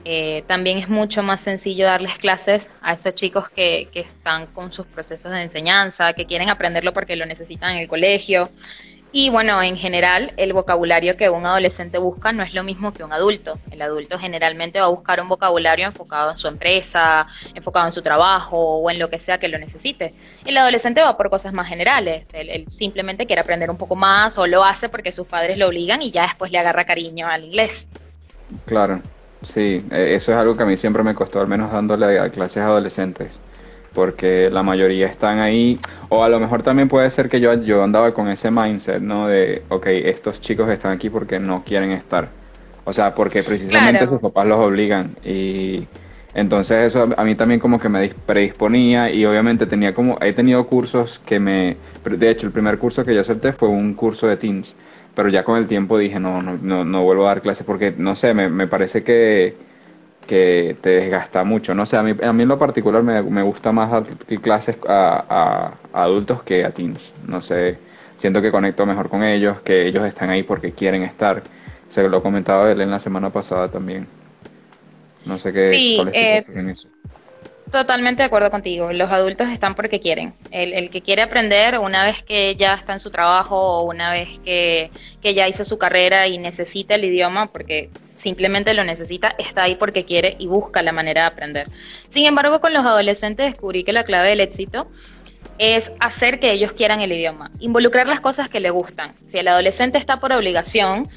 Eh, 0.05 0.45
también 0.47 0.79
es 0.79 0.89
mucho 0.89 1.23
más 1.23 1.41
sencillo 1.41 1.85
darles 1.85 2.17
clases 2.19 2.71
a 2.81 2.95
esos 2.95 3.15
chicos 3.15 3.51
que, 3.51 3.89
que 3.93 4.01
están 4.01 4.47
con 4.47 4.73
sus 4.73 4.87
procesos 4.87 5.31
de 5.31 5.43
enseñanza, 5.43 6.15
que 6.15 6.27
quieren 6.27 6.49
aprenderlo 6.49 6.93
porque 6.93 7.17
lo 7.17 7.27
necesitan 7.27 7.73
en 7.73 7.79
el 7.79 7.89
colegio. 7.89 8.49
Y 9.13 9.29
bueno, 9.29 9.61
en 9.61 9.77
general, 9.77 10.33
el 10.37 10.53
vocabulario 10.53 11.17
que 11.17 11.29
un 11.29 11.45
adolescente 11.45 11.99
busca 11.99 12.33
no 12.33 12.45
es 12.45 12.55
lo 12.55 12.63
mismo 12.63 12.93
que 12.93 13.03
un 13.03 13.13
adulto. 13.13 13.59
El 13.73 13.83
adulto 13.83 14.19
generalmente 14.21 14.79
va 14.79 14.87
a 14.87 14.91
buscar 14.91 15.21
un 15.21 15.29
vocabulario 15.29 15.87
enfocado 15.87 16.31
en 16.31 16.39
su 16.39 16.47
empresa, 16.47 17.27
enfocado 17.53 17.87
en 17.87 17.93
su 17.93 18.03
trabajo 18.03 18.57
o 18.57 18.89
en 18.89 19.01
lo 19.01 19.11
que 19.11 19.19
sea 19.19 19.39
que 19.39 19.49
lo 19.49 19.59
necesite. 19.59 20.15
El 20.45 20.57
adolescente 20.57 21.03
va 21.03 21.17
por 21.17 21.29
cosas 21.29 21.53
más 21.53 21.67
generales. 21.67 22.25
Él, 22.33 22.67
simplemente 22.69 23.27
quiere 23.27 23.43
aprender 23.43 23.69
un 23.69 23.77
poco 23.77 23.97
más 23.97 24.39
o 24.39 24.47
lo 24.47 24.65
hace 24.65 24.89
porque 24.89 25.11
sus 25.11 25.27
padres 25.27 25.59
lo 25.59 25.67
obligan 25.67 26.03
y 26.03 26.13
ya 26.13 26.23
después 26.23 26.53
le 26.53 26.59
agarra 26.59 26.85
cariño 26.85 27.27
al 27.27 27.45
inglés. 27.45 27.89
Claro, 28.65 29.03
sí, 29.43 29.85
e, 29.91 30.15
eso 30.15 30.33
es 30.33 30.39
algo 30.39 30.57
que 30.57 30.63
a 30.63 30.67
mí 30.67 30.77
siempre 30.77 31.03
me 31.03 31.15
costó, 31.15 31.41
al 31.41 31.49
menos 31.49 31.73
dándole 31.73 32.19
a 32.19 32.31
clases 32.31 32.59
adolescentes 32.59 33.41
porque 33.93 34.51
la 34.51 34.63
mayoría 34.63 35.07
están 35.07 35.41
ahí, 35.41 35.79
o 36.09 36.23
a 36.23 36.29
lo 36.29 36.39
mejor 36.39 36.63
también 36.63 36.89
puede 36.89 37.11
ser 37.11 37.29
que 37.29 37.41
yo, 37.41 37.53
yo 37.55 37.83
andaba 37.83 38.15
con 38.15 38.29
ese 38.29 38.51
mindset, 38.51 39.01
¿no? 39.01 39.27
De, 39.27 39.63
ok, 39.69 39.87
estos 39.87 40.41
chicos 40.41 40.69
están 40.71 40.93
aquí 40.93 41.11
porque 41.11 41.39
no 41.39 41.65
quieren 41.65 41.91
estar, 41.93 42.29
o 42.85 42.93
sea, 42.93 43.15
porque 43.15 43.43
precisamente 43.43 44.07
sus 44.07 44.21
papás 44.21 44.47
los 44.47 44.59
obligan 44.59 45.17
y 45.25 45.87
entonces 46.35 46.87
eso 46.87 47.09
a 47.17 47.25
mí 47.25 47.35
también 47.35 47.59
como 47.59 47.81
que 47.81 47.89
me 47.89 48.09
predisponía 48.27 49.11
y 49.11 49.27
obviamente 49.27 49.67
tenía 49.67 49.95
como, 49.95 50.17
he 50.21 50.33
tenido 50.33 50.65
cursos 50.67 51.21
que 51.27 51.41
me, 51.41 51.77
de 52.05 52.31
hecho 52.31 52.47
el 52.47 52.53
primer 52.53 52.79
curso 52.79 53.05
que 53.05 53.15
yo 53.15 53.21
acepté 53.21 53.53
fue 53.53 53.69
un 53.69 53.95
curso 53.95 54.29
de 54.29 54.37
teens, 54.37 54.77
pero 55.15 55.29
ya 55.29 55.45
con 55.45 55.59
el 55.59 55.67
tiempo 55.67 55.99
dije, 55.99 56.21
no, 56.21 56.43
no, 56.43 56.59
no, 56.61 56.85
no 56.85 57.03
vuelvo 57.03 57.25
a 57.25 57.29
dar 57.29 57.43
clases 57.43 57.65
porque, 57.67 57.95
no 57.97 58.17
sé, 58.17 58.35
me, 58.35 58.49
me 58.49 58.67
parece 58.67 59.03
que 59.03 59.57
que 60.31 60.77
te 60.81 60.91
desgasta 60.91 61.43
mucho. 61.43 61.75
No 61.75 61.87
sé, 61.87 61.97
a 61.97 62.05
mí, 62.05 62.15
a 62.23 62.33
mí 62.33 62.43
en 62.45 62.49
lo 62.49 62.57
particular 62.57 63.03
me, 63.03 63.21
me 63.21 63.43
gusta 63.43 63.73
más 63.73 63.91
dar 63.91 64.05
clases 64.41 64.77
a, 64.89 65.73
adultos 65.93 66.45
que 66.45 66.65
a 66.65 66.71
teens. 66.71 67.13
No 67.27 67.43
sé, 67.43 67.79
siento 68.17 68.41
que 68.41 68.53
conecto 68.53 68.87
mejor 68.87 69.09
con 69.09 69.25
ellos, 69.25 69.61
que 69.63 69.89
ellos 69.89 70.05
están 70.07 70.31
ahí 70.31 70.45
porque 70.45 70.71
quieren 70.71 71.03
estar. 71.03 71.43
Se 71.89 72.09
lo 72.09 72.23
comentaba 72.23 72.71
él 72.71 72.81
en 72.81 72.93
la 72.93 73.01
semana 73.01 73.31
pasada 73.31 73.69
también. 73.73 74.07
No 75.27 75.37
sé 75.39 75.53
qué 75.53 75.71
sí, 75.73 75.99
eh, 76.13 76.45
en 76.55 76.69
eso. 76.71 76.89
Totalmente 77.71 78.23
de 78.23 78.27
acuerdo 78.27 78.51
contigo. 78.51 78.93
Los 78.93 79.11
adultos 79.11 79.49
están 79.49 79.77
porque 79.77 80.01
quieren. 80.01 80.35
El, 80.51 80.73
el, 80.73 80.91
que 80.91 81.03
quiere 81.03 81.23
aprender, 81.23 81.79
una 81.79 82.05
vez 82.05 82.23
que 82.25 82.57
ya 82.57 82.75
está 82.75 82.95
en 82.95 83.01
su 83.01 83.11
trabajo 83.11 83.57
o 83.57 83.85
una 83.85 84.13
vez 84.13 84.29
que, 84.45 84.91
que 85.23 85.35
ya 85.35 85.47
hizo 85.47 85.65
su 85.65 85.79
carrera 85.79 86.27
y 86.27 86.39
necesita 86.39 86.97
el 86.97 87.05
idioma, 87.05 87.47
porque 87.47 87.91
simplemente 88.17 88.75
lo 88.75 88.83
necesita, 88.83 89.35
está 89.39 89.63
ahí 89.65 89.77
porque 89.77 90.05
quiere 90.05 90.35
y 90.39 90.49
busca 90.49 90.83
la 90.83 90.93
manera 90.93 91.23
de 91.23 91.27
aprender. 91.29 91.69
Sin 92.13 92.27
embargo, 92.27 92.61
con 92.61 92.75
los 92.75 92.85
adolescentes 92.85 93.53
descubrí 93.53 93.85
que 93.85 93.93
la 93.93 94.05
clave 94.05 94.31
del 94.31 94.41
éxito 94.41 94.89
es 95.59 95.93
hacer 96.01 96.41
que 96.41 96.53
ellos 96.53 96.73
quieran 96.73 97.01
el 97.01 97.13
idioma, 97.13 97.51
involucrar 97.61 98.09
las 98.09 98.21
cosas 98.21 98.49
que 98.49 98.61
le 98.61 98.71
gustan. 98.71 99.15
Si 99.27 99.39
el 99.39 99.49
adolescente 99.49 99.99
está 99.99 100.19
por 100.19 100.33
obligación, 100.33 101.09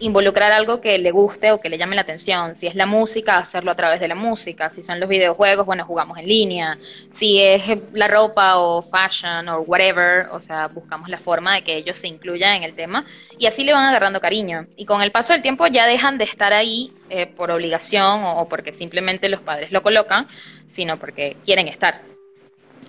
involucrar 0.00 0.52
algo 0.52 0.80
que 0.80 0.98
le 0.98 1.10
guste 1.10 1.52
o 1.52 1.60
que 1.60 1.68
le 1.68 1.78
llame 1.78 1.96
la 1.96 2.02
atención. 2.02 2.54
Si 2.54 2.66
es 2.66 2.74
la 2.74 2.86
música, 2.86 3.38
hacerlo 3.38 3.70
a 3.70 3.74
través 3.74 4.00
de 4.00 4.08
la 4.08 4.14
música. 4.14 4.70
Si 4.70 4.82
son 4.82 5.00
los 5.00 5.08
videojuegos, 5.08 5.66
bueno, 5.66 5.84
jugamos 5.84 6.18
en 6.18 6.26
línea. 6.26 6.78
Si 7.14 7.40
es 7.40 7.62
la 7.92 8.08
ropa 8.08 8.58
o 8.58 8.82
fashion 8.82 9.48
o 9.48 9.60
whatever, 9.60 10.28
o 10.30 10.40
sea, 10.40 10.68
buscamos 10.68 11.08
la 11.08 11.18
forma 11.18 11.54
de 11.54 11.62
que 11.62 11.76
ellos 11.76 11.98
se 11.98 12.08
incluyan 12.08 12.56
en 12.56 12.62
el 12.62 12.74
tema 12.74 13.04
y 13.38 13.46
así 13.46 13.64
le 13.64 13.72
van 13.72 13.84
agarrando 13.84 14.20
cariño. 14.20 14.66
Y 14.76 14.84
con 14.84 15.02
el 15.02 15.10
paso 15.10 15.32
del 15.32 15.42
tiempo 15.42 15.66
ya 15.66 15.86
dejan 15.86 16.18
de 16.18 16.24
estar 16.24 16.52
ahí 16.52 16.92
eh, 17.10 17.26
por 17.26 17.50
obligación 17.50 18.22
o, 18.24 18.48
porque 18.48 18.72
simplemente 18.72 19.28
los 19.28 19.40
padres 19.40 19.72
lo 19.72 19.82
colocan, 19.82 20.28
sino 20.74 20.98
porque 20.98 21.36
quieren 21.44 21.68
estar. 21.68 22.00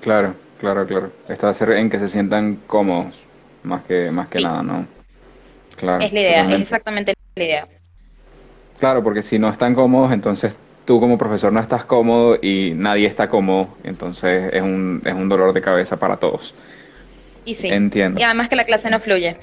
Claro, 0.02 0.36
claro, 0.60 0.86
claro. 0.86 1.12
Está 1.28 1.54
en 1.60 1.90
que 1.90 2.00
se 2.00 2.10
sientan 2.10 2.58
cómodos, 2.68 3.16
más 3.64 3.84
que, 3.84 4.12
más 4.12 4.28
que 4.30 4.40
nada, 4.40 4.64
¿no? 4.64 4.99
Es 5.82 6.14
la 6.14 6.20
idea, 6.20 6.50
es 6.50 6.62
exactamente 6.62 7.14
la 7.36 7.44
idea. 7.44 7.68
Claro, 8.80 9.04
porque 9.04 9.24
si 9.24 9.38
no 9.38 9.50
están 9.50 9.76
cómodos, 9.76 10.12
entonces 10.12 10.58
tú 10.86 11.00
como 11.00 11.18
profesor 11.18 11.52
no 11.52 11.60
estás 11.60 11.86
cómodo 11.86 12.38
y 12.42 12.74
nadie 12.76 13.08
está 13.08 13.28
cómodo, 13.28 13.70
entonces 13.84 14.50
es 14.54 14.62
un, 14.62 15.02
es 15.06 15.14
un 15.14 15.30
dolor 15.30 15.54
de 15.54 15.62
cabeza 15.62 15.98
para 15.98 16.18
todos. 16.18 16.54
Y 17.46 17.56
sí. 17.56 17.68
Entiendo. 17.68 18.20
Y 18.20 18.24
además 18.24 18.50
que 18.50 18.56
la 18.56 18.66
clase 18.66 18.90
no 18.90 19.00
fluye. 19.00 19.38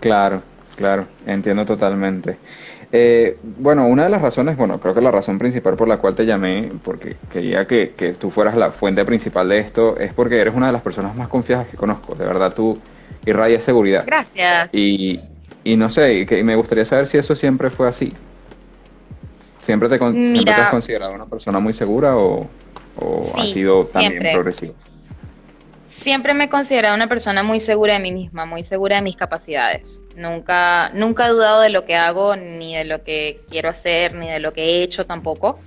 Claro, 0.00 0.42
claro, 0.76 1.06
entiendo 1.26 1.64
totalmente. 1.64 2.36
Eh, 2.90 3.36
bueno, 3.42 3.86
una 3.86 4.04
de 4.04 4.08
las 4.10 4.22
razones, 4.22 4.56
bueno, 4.56 4.80
creo 4.80 4.94
que 4.94 5.00
la 5.00 5.10
razón 5.10 5.38
principal 5.38 5.76
por 5.76 5.88
la 5.88 5.98
cual 5.98 6.14
te 6.14 6.24
llamé, 6.24 6.72
porque 6.82 7.16
quería 7.30 7.66
que, 7.66 7.92
que 7.96 8.14
tú 8.14 8.30
fueras 8.30 8.56
la 8.56 8.70
fuente 8.70 9.04
principal 9.04 9.48
de 9.48 9.58
esto, 9.58 9.98
es 9.98 10.12
porque 10.14 10.40
eres 10.40 10.54
una 10.54 10.66
de 10.66 10.72
las 10.72 10.82
personas 10.82 11.14
más 11.14 11.28
confiadas 11.28 11.68
que 11.68 11.76
conozco. 11.76 12.14
De 12.14 12.26
verdad, 12.26 12.52
tú 12.54 12.78
irradias 13.26 13.62
seguridad. 13.64 14.04
Gracias. 14.06 14.70
Y, 14.72 15.20
y 15.68 15.76
no 15.76 15.90
sé, 15.90 16.24
que 16.24 16.42
me 16.42 16.56
gustaría 16.56 16.86
saber 16.86 17.08
si 17.08 17.18
eso 17.18 17.34
siempre 17.34 17.68
fue 17.68 17.86
así. 17.86 18.14
¿Siempre 19.60 19.90
te, 19.90 19.98
siempre 19.98 20.44
te 20.46 20.52
has 20.52 20.70
considerado 20.70 21.12
una 21.12 21.26
persona 21.26 21.58
muy 21.58 21.74
segura 21.74 22.16
o, 22.16 22.48
o 22.96 23.32
ha 23.36 23.44
sido 23.44 23.84
también 23.84 24.22
progresivo? 24.32 24.72
Siempre 25.90 26.32
me 26.32 26.44
he 26.44 26.48
considerado 26.48 26.94
una 26.94 27.06
persona 27.06 27.42
muy 27.42 27.60
segura 27.60 27.92
de 27.92 27.98
mí 27.98 28.12
misma, 28.12 28.46
muy 28.46 28.64
segura 28.64 28.96
de 28.96 29.02
mis 29.02 29.16
capacidades. 29.16 30.00
Nunca, 30.16 30.88
nunca 30.94 31.26
he 31.26 31.30
dudado 31.32 31.60
de 31.60 31.68
lo 31.68 31.84
que 31.84 31.96
hago, 31.96 32.34
ni 32.34 32.74
de 32.74 32.84
lo 32.84 33.04
que 33.04 33.42
quiero 33.50 33.68
hacer, 33.68 34.14
ni 34.14 34.26
de 34.26 34.40
lo 34.40 34.54
que 34.54 34.62
he 34.62 34.82
hecho 34.82 35.04
tampoco. 35.04 35.58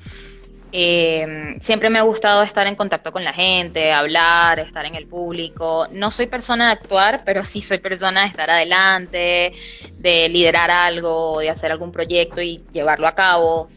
Eh, 0.73 1.57
siempre 1.61 1.89
me 1.89 1.99
ha 1.99 2.03
gustado 2.03 2.43
estar 2.43 2.65
en 2.65 2.75
contacto 2.75 3.11
con 3.11 3.25
la 3.25 3.33
gente, 3.33 3.91
hablar, 3.91 4.59
estar 4.59 4.85
en 4.85 4.95
el 4.95 5.05
público. 5.05 5.87
No 5.91 6.11
soy 6.11 6.27
persona 6.27 6.67
de 6.67 6.71
actuar, 6.73 7.23
pero 7.25 7.43
sí 7.43 7.61
soy 7.61 7.79
persona 7.79 8.21
de 8.21 8.27
estar 8.27 8.49
adelante, 8.49 9.53
de 9.97 10.29
liderar 10.29 10.71
algo, 10.71 11.39
de 11.39 11.49
hacer 11.49 11.71
algún 11.71 11.91
proyecto 11.91 12.41
y 12.41 12.63
llevarlo 12.71 13.07
a 13.07 13.15
cabo. 13.15 13.69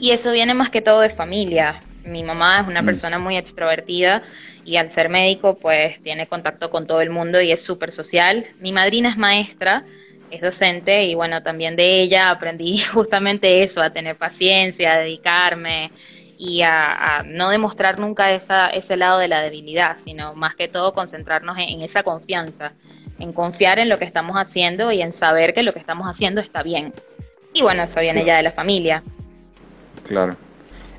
Y 0.00 0.10
eso 0.10 0.32
viene 0.32 0.54
más 0.54 0.70
que 0.70 0.82
todo 0.82 1.00
de 1.00 1.10
familia. 1.10 1.80
Mi 2.04 2.24
mamá 2.24 2.60
es 2.60 2.66
una 2.66 2.82
mm. 2.82 2.86
persona 2.86 3.18
muy 3.18 3.36
extrovertida 3.36 4.22
y 4.64 4.76
al 4.76 4.90
ser 4.92 5.08
médico 5.08 5.58
pues 5.58 6.02
tiene 6.02 6.26
contacto 6.26 6.70
con 6.70 6.86
todo 6.86 7.00
el 7.00 7.10
mundo 7.10 7.40
y 7.40 7.52
es 7.52 7.62
súper 7.62 7.92
social. 7.92 8.46
Mi 8.58 8.72
madrina 8.72 9.10
es 9.10 9.16
maestra, 9.16 9.84
es 10.32 10.40
docente 10.40 11.04
y 11.04 11.14
bueno, 11.14 11.44
también 11.44 11.76
de 11.76 12.02
ella 12.02 12.30
aprendí 12.30 12.78
justamente 12.92 13.62
eso, 13.62 13.80
a 13.80 13.90
tener 13.90 14.16
paciencia, 14.16 14.94
a 14.94 14.98
dedicarme 14.98 15.92
y 16.44 16.60
a, 16.62 17.22
no 17.24 17.48
demostrar 17.48 17.98
nunca 17.98 18.32
esa, 18.32 18.68
ese 18.68 18.98
lado 18.98 19.18
de 19.18 19.28
la 19.28 19.40
debilidad, 19.40 19.96
sino 20.04 20.34
más 20.34 20.54
que 20.54 20.68
todo 20.68 20.92
concentrarnos 20.92 21.56
en, 21.56 21.80
esa 21.80 22.02
confianza, 22.02 22.72
en 23.18 23.32
confiar 23.32 23.78
en 23.78 23.88
lo 23.88 23.96
que 23.96 24.04
estamos 24.04 24.36
haciendo 24.36 24.92
y 24.92 25.00
en 25.00 25.14
saber 25.14 25.54
que 25.54 25.62
lo 25.62 25.72
que 25.72 25.78
estamos 25.78 26.06
haciendo 26.06 26.42
está 26.42 26.62
bien. 26.62 26.92
Y 27.54 27.62
bueno, 27.62 27.84
eso 27.84 28.00
viene 28.00 28.26
ya 28.26 28.36
de 28.36 28.42
la 28.42 28.52
familia. 28.52 29.02
Claro. 30.06 30.36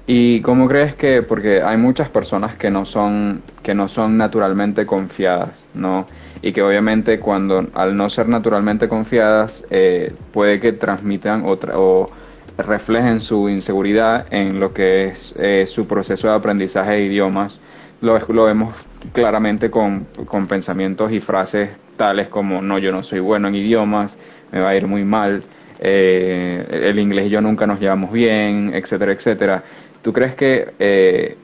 ¿Y 0.07 0.41
cómo 0.41 0.67
crees 0.67 0.95
que, 0.95 1.21
porque 1.21 1.61
hay 1.61 1.77
muchas 1.77 2.09
personas 2.09 2.55
que 2.57 2.71
no 2.71 2.85
son, 2.85 3.43
que 3.61 3.75
no 3.75 3.87
son 3.87 4.17
naturalmente 4.17 4.87
confiadas, 4.87 5.63
¿no? 5.75 6.07
Y 6.41 6.53
que 6.53 6.63
obviamente 6.63 7.19
cuando, 7.19 7.67
al 7.75 7.95
no 7.95 8.09
ser 8.09 8.27
naturalmente 8.27 8.87
confiadas, 8.87 9.63
eh, 9.69 10.11
puede 10.31 10.59
que 10.59 10.73
transmitan 10.73 11.45
otra, 11.45 11.77
o 11.77 12.09
reflejen 12.57 13.21
su 13.21 13.49
inseguridad 13.49 14.27
en 14.31 14.59
lo 14.59 14.73
que 14.73 15.05
es 15.05 15.35
eh, 15.37 15.67
su 15.67 15.87
proceso 15.87 16.27
de 16.27 16.35
aprendizaje 16.35 16.91
de 16.91 17.03
idiomas. 17.03 17.59
Lo, 18.01 18.43
vemos 18.45 18.73
claramente 19.13 19.69
con, 19.69 20.07
con 20.25 20.47
pensamientos 20.47 21.11
y 21.11 21.19
frases 21.21 21.69
tales 21.97 22.27
como, 22.27 22.61
no, 22.61 22.77
yo 22.77 22.91
no 22.91 23.03
soy 23.03 23.19
bueno 23.19 23.47
en 23.47 23.55
idiomas, 23.55 24.17
me 24.51 24.59
va 24.59 24.69
a 24.69 24.75
ir 24.75 24.87
muy 24.87 25.03
mal, 25.03 25.43
eh, 25.79 26.65
el 26.89 26.99
inglés 26.99 27.27
y 27.27 27.29
yo 27.29 27.41
nunca 27.41 27.67
nos 27.67 27.79
llevamos 27.79 28.11
bien, 28.11 28.71
etcétera, 28.73 29.11
etcétera. 29.11 29.63
¿Tú 30.01 30.13
crees 30.13 30.35
que, 30.35 30.73
eh, 30.79 31.37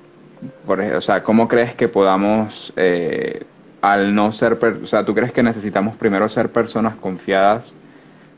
o 0.68 1.01
sea, 1.01 1.24
cómo 1.24 1.48
crees 1.48 1.75
que 1.75 1.88
podamos, 1.88 2.74
eh, 2.75 3.44
al 3.82 4.13
no 4.13 4.32
ser, 4.32 4.58
o 4.84 4.86
sea, 4.86 5.03
¿tú 5.06 5.13
crees 5.15 5.32
que 5.32 5.44
necesitamos 5.44 5.96
primero 5.96 6.30
ser 6.30 6.50
personas 6.51 6.96
confiadas 6.96 7.74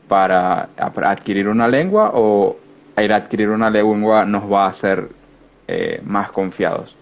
para 0.08 0.68
adquirir 0.76 1.48
una 1.48 1.68
lengua 1.68 2.10
o 2.14 2.56
a 2.96 3.16
adquirir 3.16 3.50
una 3.50 3.70
lengua 3.70 4.24
nos 4.24 4.50
va 4.50 4.66
a 4.66 4.68
hacer 4.68 5.08
eh, 5.68 6.00
más 6.04 6.30
confiados? 6.30 6.96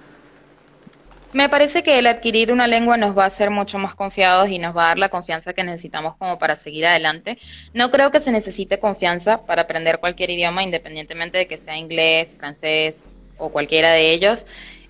Me 1.32 1.48
parece 1.48 1.82
que 1.82 1.98
el 1.98 2.06
adquirir 2.06 2.52
una 2.52 2.66
lengua 2.66 2.98
nos 2.98 3.16
va 3.16 3.24
a 3.24 3.28
hacer 3.28 3.48
mucho 3.48 3.78
más 3.78 3.94
confiados 3.94 4.50
y 4.50 4.58
nos 4.58 4.76
va 4.76 4.84
a 4.84 4.88
dar 4.88 4.98
la 4.98 5.08
confianza 5.08 5.54
que 5.54 5.64
necesitamos 5.64 6.14
como 6.16 6.38
para 6.38 6.56
seguir 6.56 6.86
adelante. 6.86 7.38
No 7.72 7.90
creo 7.90 8.10
que 8.10 8.20
se 8.20 8.30
necesite 8.30 8.78
confianza 8.78 9.38
para 9.46 9.62
aprender 9.62 9.98
cualquier 9.98 10.28
idioma, 10.28 10.62
independientemente 10.62 11.38
de 11.38 11.46
que 11.46 11.56
sea 11.56 11.78
inglés, 11.78 12.36
francés, 12.36 13.00
o 13.38 13.50
cualquiera 13.50 13.92
de 13.92 14.12
ellos. 14.12 14.44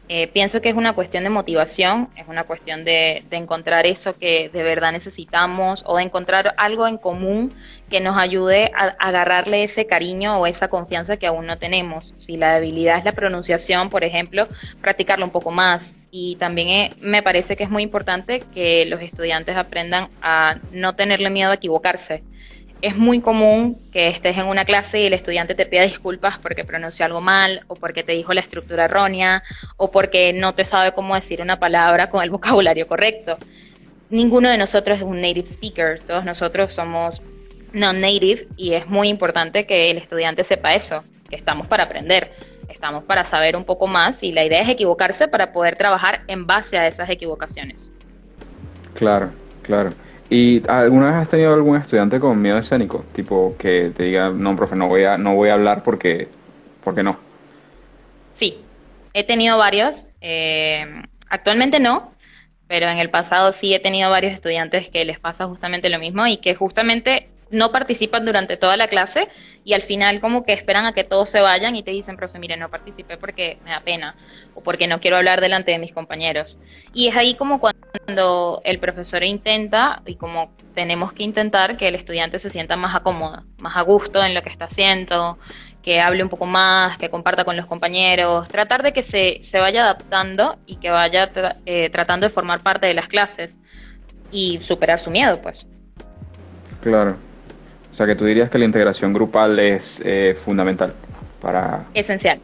Eh, 0.08 0.26
pienso 0.26 0.60
que 0.60 0.68
es 0.68 0.74
una 0.74 0.94
cuestión 0.94 1.24
de 1.24 1.30
motivación, 1.30 2.08
es 2.16 2.26
una 2.28 2.44
cuestión 2.44 2.84
de, 2.84 3.24
encontrar 3.30 3.86
eso 3.86 4.18
que 4.18 4.50
de 4.52 4.62
verdad 4.62 4.92
necesitamos 4.92 5.84
o 5.86 5.96
de 5.96 6.02
encontrar 6.02 6.54
algo 6.58 6.86
en 6.86 6.98
común 6.98 7.54
que 7.88 8.00
nos 8.00 8.18
ayude 8.18 8.72
a, 8.76 8.94
agarrarle 8.98 9.64
ese 9.64 9.86
cariño 9.86 10.38
o 10.38 10.46
esa 10.46 10.68
confianza 10.68 11.16
que 11.16 11.26
aún 11.26 11.46
no 11.46 11.56
tenemos. 11.56 12.14
Si 12.18 12.36
la 12.36 12.54
debilidad 12.54 12.98
es 12.98 13.04
la 13.04 13.12
pronunciación, 13.12 13.90
por 13.90 14.04
ejemplo, 14.04 14.48
practicarlo 14.80 15.24
un 15.24 15.30
poco 15.30 15.50
más. 15.50 15.96
Y 16.10 16.36
también 16.36 16.68
eh, 16.68 16.90
me 17.00 17.22
parece 17.22 17.56
que 17.56 17.64
es 17.64 17.70
muy 17.70 17.82
importante 17.82 18.42
que 18.52 18.84
los 18.86 19.00
estudiantes 19.00 19.56
aprendan 19.56 20.08
a 20.20 20.56
no 20.72 20.94
tenerle 20.94 21.30
miedo 21.30 21.52
a 21.52 21.54
equivocarse 21.54 22.22
es 22.82 22.96
muy 22.96 23.20
común 23.20 23.78
que 23.92 24.08
estés 24.08 24.36
en 24.36 24.48
una 24.48 24.64
clase 24.64 25.00
y 25.00 25.06
el 25.06 25.12
estudiante 25.12 25.54
te 25.54 25.66
pida 25.66 25.82
disculpas 25.82 26.38
porque 26.38 26.64
pronunció 26.64 27.06
algo 27.06 27.20
mal 27.20 27.62
o 27.68 27.76
porque 27.76 28.02
te 28.02 28.12
dijo 28.12 28.34
la 28.34 28.40
estructura 28.40 28.86
errónea 28.86 29.44
o 29.76 29.92
porque 29.92 30.32
no 30.32 30.54
te 30.54 30.64
sabe 30.64 30.92
cómo 30.92 31.14
decir 31.14 31.40
una 31.40 31.60
palabra 31.60 32.10
con 32.10 32.22
el 32.24 32.30
vocabulario 32.30 32.88
correcto. 32.88 33.38
Ninguno 34.10 34.50
de 34.50 34.58
nosotros 34.58 34.98
es 34.98 35.04
un 35.04 35.20
native 35.20 35.48
speaker, 35.48 36.00
todos 36.00 36.24
nosotros 36.24 36.74
somos 36.74 37.22
non-native 37.72 38.48
y 38.56 38.74
es 38.74 38.86
muy 38.88 39.08
importante 39.08 39.64
que 39.64 39.90
el 39.90 39.98
estudiante 39.98 40.42
sepa 40.42 40.74
eso, 40.74 41.04
que 41.30 41.36
estamos 41.36 41.68
para 41.68 41.84
aprender, 41.84 42.32
estamos 42.68 43.04
para 43.04 43.24
saber 43.24 43.56
un 43.56 43.64
poco 43.64 43.86
más 43.86 44.22
y 44.24 44.32
la 44.32 44.44
idea 44.44 44.60
es 44.60 44.68
equivocarse 44.68 45.28
para 45.28 45.52
poder 45.52 45.76
trabajar 45.76 46.22
en 46.26 46.46
base 46.46 46.76
a 46.76 46.88
esas 46.88 47.08
equivocaciones. 47.08 47.92
Claro, 48.94 49.30
claro. 49.62 49.92
¿Y 50.32 50.62
alguna 50.66 51.08
vez 51.08 51.14
has 51.16 51.28
tenido 51.28 51.52
algún 51.52 51.76
estudiante 51.76 52.18
con 52.18 52.40
miedo 52.40 52.56
escénico? 52.56 53.04
Tipo 53.12 53.54
que 53.58 53.92
te 53.94 54.04
diga, 54.04 54.30
no, 54.30 54.56
profe, 54.56 54.74
no 54.74 54.88
voy 54.88 55.04
a, 55.04 55.18
no 55.18 55.34
voy 55.34 55.50
a 55.50 55.52
hablar 55.52 55.82
porque, 55.82 56.28
porque 56.82 57.02
no. 57.02 57.18
Sí, 58.38 58.56
he 59.12 59.24
tenido 59.24 59.58
varios. 59.58 60.06
Eh, 60.22 60.86
actualmente 61.28 61.80
no, 61.80 62.14
pero 62.66 62.88
en 62.88 62.96
el 62.96 63.10
pasado 63.10 63.52
sí 63.52 63.74
he 63.74 63.80
tenido 63.80 64.08
varios 64.08 64.32
estudiantes 64.32 64.88
que 64.88 65.04
les 65.04 65.20
pasa 65.20 65.44
justamente 65.44 65.90
lo 65.90 65.98
mismo 65.98 66.26
y 66.26 66.38
que 66.38 66.54
justamente 66.54 67.28
no 67.52 67.70
participan 67.70 68.24
durante 68.24 68.56
toda 68.56 68.76
la 68.76 68.88
clase 68.88 69.28
y 69.64 69.74
al 69.74 69.82
final 69.82 70.20
como 70.20 70.44
que 70.44 70.52
esperan 70.52 70.86
a 70.86 70.92
que 70.92 71.04
todos 71.04 71.30
se 71.30 71.40
vayan 71.40 71.76
y 71.76 71.82
te 71.82 71.92
dicen, 71.92 72.16
profe, 72.16 72.38
mire, 72.38 72.56
no 72.56 72.70
participé 72.70 73.16
porque 73.16 73.58
me 73.64 73.70
da 73.70 73.80
pena 73.80 74.16
o 74.54 74.62
porque 74.62 74.88
no 74.88 75.00
quiero 75.00 75.18
hablar 75.18 75.40
delante 75.40 75.70
de 75.70 75.78
mis 75.78 75.92
compañeros. 75.92 76.58
Y 76.92 77.08
es 77.08 77.16
ahí 77.16 77.36
como 77.36 77.60
cuando 77.60 78.60
el 78.64 78.78
profesor 78.78 79.22
intenta 79.22 80.02
y 80.06 80.16
como 80.16 80.50
tenemos 80.74 81.12
que 81.12 81.22
intentar 81.22 81.76
que 81.76 81.88
el 81.88 81.94
estudiante 81.94 82.38
se 82.38 82.50
sienta 82.50 82.74
más 82.76 82.96
acómodo, 82.96 83.44
más 83.58 83.76
a 83.76 83.82
gusto 83.82 84.24
en 84.24 84.34
lo 84.34 84.42
que 84.42 84.48
está 84.48 84.64
haciendo, 84.64 85.38
que 85.82 86.00
hable 86.00 86.22
un 86.22 86.28
poco 86.28 86.46
más, 86.46 86.96
que 86.96 87.10
comparta 87.10 87.44
con 87.44 87.56
los 87.56 87.66
compañeros, 87.66 88.48
tratar 88.48 88.82
de 88.82 88.92
que 88.92 89.02
se, 89.02 89.40
se 89.42 89.58
vaya 89.58 89.82
adaptando 89.82 90.56
y 90.66 90.76
que 90.76 90.90
vaya 90.90 91.30
eh, 91.66 91.90
tratando 91.90 92.26
de 92.26 92.32
formar 92.32 92.62
parte 92.62 92.86
de 92.86 92.94
las 92.94 93.08
clases 93.08 93.58
y 94.30 94.60
superar 94.62 94.98
su 94.98 95.10
miedo, 95.10 95.40
pues. 95.42 95.66
Claro. 96.80 97.16
O 97.92 97.94
sea 97.94 98.06
que 98.06 98.16
tú 98.16 98.24
dirías 98.24 98.48
que 98.48 98.58
la 98.58 98.64
integración 98.64 99.12
grupal 99.12 99.58
es 99.58 100.02
eh, 100.04 100.36
fundamental 100.44 100.94
para... 101.40 101.84
Esencial. 101.92 102.40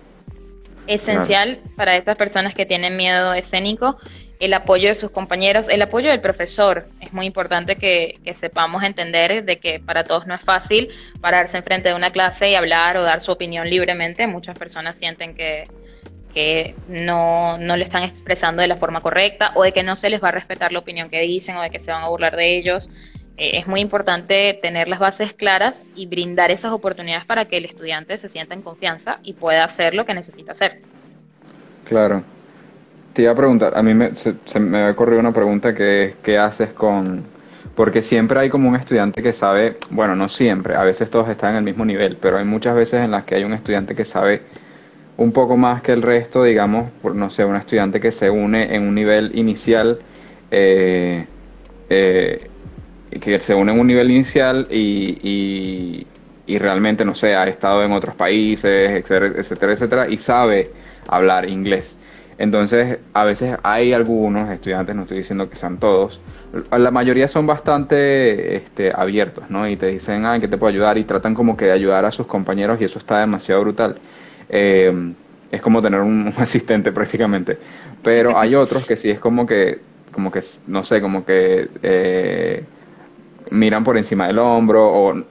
Esencial 0.86 1.60
para 1.74 1.96
estas 1.96 2.18
personas 2.18 2.54
que 2.54 2.66
tienen 2.66 2.96
miedo 2.96 3.32
escénico, 3.32 3.96
el 4.40 4.54
apoyo 4.54 4.88
de 4.88 4.94
sus 4.94 5.10
compañeros, 5.10 5.68
el 5.68 5.82
apoyo 5.82 6.10
del 6.10 6.20
profesor. 6.20 6.86
Es 7.00 7.12
muy 7.12 7.26
importante 7.26 7.76
que, 7.76 8.18
sepamos 8.36 8.82
entender 8.82 9.44
de 9.44 9.58
que 9.58 9.80
para 9.80 10.04
todos 10.04 10.26
no 10.26 10.34
es 10.34 10.42
fácil 10.42 10.90
pararse 11.20 11.56
enfrente 11.56 11.88
de 11.88 11.94
una 11.94 12.10
clase 12.10 12.50
y 12.50 12.54
hablar 12.54 12.96
o 12.98 13.02
dar 13.02 13.22
su 13.22 13.32
opinión 13.32 13.68
libremente. 13.68 14.26
Muchas 14.26 14.58
personas 14.58 14.96
sienten 14.96 15.34
que, 15.34 15.64
que 16.32 16.74
no, 16.88 17.56
no 17.56 17.76
le 17.76 17.84
están 17.84 18.04
expresando 18.04 18.62
de 18.62 18.68
la 18.68 18.76
forma 18.76 19.00
correcta 19.00 19.52
o 19.54 19.62
de 19.62 19.72
que 19.72 19.82
no 19.82 19.96
se 19.96 20.10
les 20.10 20.22
va 20.22 20.28
a 20.28 20.32
respetar 20.32 20.72
la 20.72 20.78
opinión 20.80 21.10
que 21.10 21.20
dicen 21.22 21.56
o 21.56 21.62
de 21.62 21.70
que 21.70 21.80
se 21.80 21.90
van 21.90 22.04
a 22.04 22.08
burlar 22.08 22.36
de 22.36 22.56
ellos. 22.56 22.88
Eh, 23.38 23.58
es 23.58 23.68
muy 23.68 23.80
importante 23.80 24.58
tener 24.60 24.88
las 24.88 24.98
bases 24.98 25.32
claras 25.32 25.86
y 25.94 26.06
brindar 26.06 26.50
esas 26.50 26.72
oportunidades 26.72 27.24
para 27.24 27.44
que 27.44 27.56
el 27.56 27.64
estudiante 27.64 28.18
se 28.18 28.28
sienta 28.28 28.54
en 28.54 28.62
confianza 28.62 29.20
y 29.22 29.34
pueda 29.34 29.64
hacer 29.64 29.94
lo 29.94 30.04
que 30.04 30.12
necesita 30.12 30.52
hacer. 30.52 30.80
Claro. 31.84 32.22
Te 33.12 33.22
iba 33.22 33.32
a 33.32 33.36
preguntar, 33.36 33.76
a 33.76 33.82
mí 33.82 33.94
me, 33.94 34.14
se, 34.14 34.34
me 34.60 34.82
ha 34.82 34.90
ocurrido 34.90 35.20
una 35.20 35.32
pregunta 35.32 35.74
que 35.74 36.16
¿qué 36.22 36.36
haces 36.36 36.72
con...? 36.72 37.24
Porque 37.74 38.02
siempre 38.02 38.40
hay 38.40 38.50
como 38.50 38.68
un 38.68 38.74
estudiante 38.74 39.22
que 39.22 39.32
sabe, 39.32 39.76
bueno, 39.90 40.16
no 40.16 40.28
siempre, 40.28 40.74
a 40.74 40.82
veces 40.82 41.08
todos 41.10 41.28
están 41.28 41.52
en 41.52 41.58
el 41.58 41.62
mismo 41.62 41.84
nivel, 41.84 42.16
pero 42.16 42.38
hay 42.38 42.44
muchas 42.44 42.74
veces 42.74 43.04
en 43.04 43.12
las 43.12 43.22
que 43.22 43.36
hay 43.36 43.44
un 43.44 43.52
estudiante 43.52 43.94
que 43.94 44.04
sabe 44.04 44.42
un 45.16 45.30
poco 45.30 45.56
más 45.56 45.80
que 45.80 45.92
el 45.92 46.02
resto, 46.02 46.42
digamos, 46.42 46.90
por, 47.00 47.14
no 47.14 47.30
sé, 47.30 47.44
un 47.44 47.54
estudiante 47.54 48.00
que 48.00 48.10
se 48.10 48.30
une 48.30 48.74
en 48.74 48.82
un 48.82 48.96
nivel 48.96 49.30
inicial 49.38 50.00
eh, 50.50 51.24
eh, 51.88 52.50
que 53.20 53.40
se 53.40 53.54
une 53.54 53.72
en 53.72 53.80
un 53.80 53.86
nivel 53.86 54.10
inicial 54.10 54.66
y, 54.70 56.06
y 56.48 56.58
realmente, 56.58 57.04
no 57.04 57.14
sé, 57.14 57.34
ha 57.34 57.46
estado 57.46 57.84
en 57.84 57.92
otros 57.92 58.14
países, 58.14 58.90
etcétera, 58.90 59.34
etcétera, 59.36 59.72
etcétera, 59.72 60.08
y 60.08 60.16
sabe 60.16 60.70
hablar 61.06 61.48
inglés. 61.48 61.98
Entonces, 62.38 62.98
a 63.12 63.24
veces 63.24 63.56
hay 63.62 63.92
algunos 63.92 64.48
estudiantes, 64.50 64.96
no 64.96 65.02
estoy 65.02 65.18
diciendo 65.18 65.50
que 65.50 65.56
sean 65.56 65.78
todos, 65.78 66.20
la 66.70 66.90
mayoría 66.90 67.28
son 67.28 67.46
bastante 67.46 68.56
este, 68.56 68.90
abiertos, 68.94 69.50
¿no? 69.50 69.68
Y 69.68 69.76
te 69.76 69.88
dicen, 69.88 70.24
ah, 70.24 70.40
que 70.40 70.48
te 70.48 70.56
puedo 70.56 70.70
ayudar? 70.70 70.96
Y 70.96 71.04
tratan 71.04 71.34
como 71.34 71.56
que 71.56 71.66
de 71.66 71.72
ayudar 71.72 72.06
a 72.06 72.10
sus 72.10 72.26
compañeros 72.26 72.80
y 72.80 72.84
eso 72.84 72.98
está 72.98 73.18
demasiado 73.18 73.60
brutal. 73.60 73.98
Eh, 74.48 75.12
es 75.50 75.60
como 75.60 75.82
tener 75.82 76.00
un, 76.00 76.32
asistente 76.38 76.92
prácticamente. 76.92 77.58
Pero 78.02 78.38
hay 78.38 78.54
otros 78.54 78.86
que 78.86 78.96
sí 78.96 79.10
es 79.10 79.18
como 79.18 79.44
que, 79.46 79.80
como 80.12 80.30
que, 80.30 80.40
no 80.66 80.84
sé, 80.84 81.02
como 81.02 81.26
que 81.26 81.68
eh, 81.82 82.64
miran 83.50 83.84
por 83.84 83.96
encima 83.96 84.26
del 84.26 84.38
hombro 84.38 84.86
o 84.86 85.24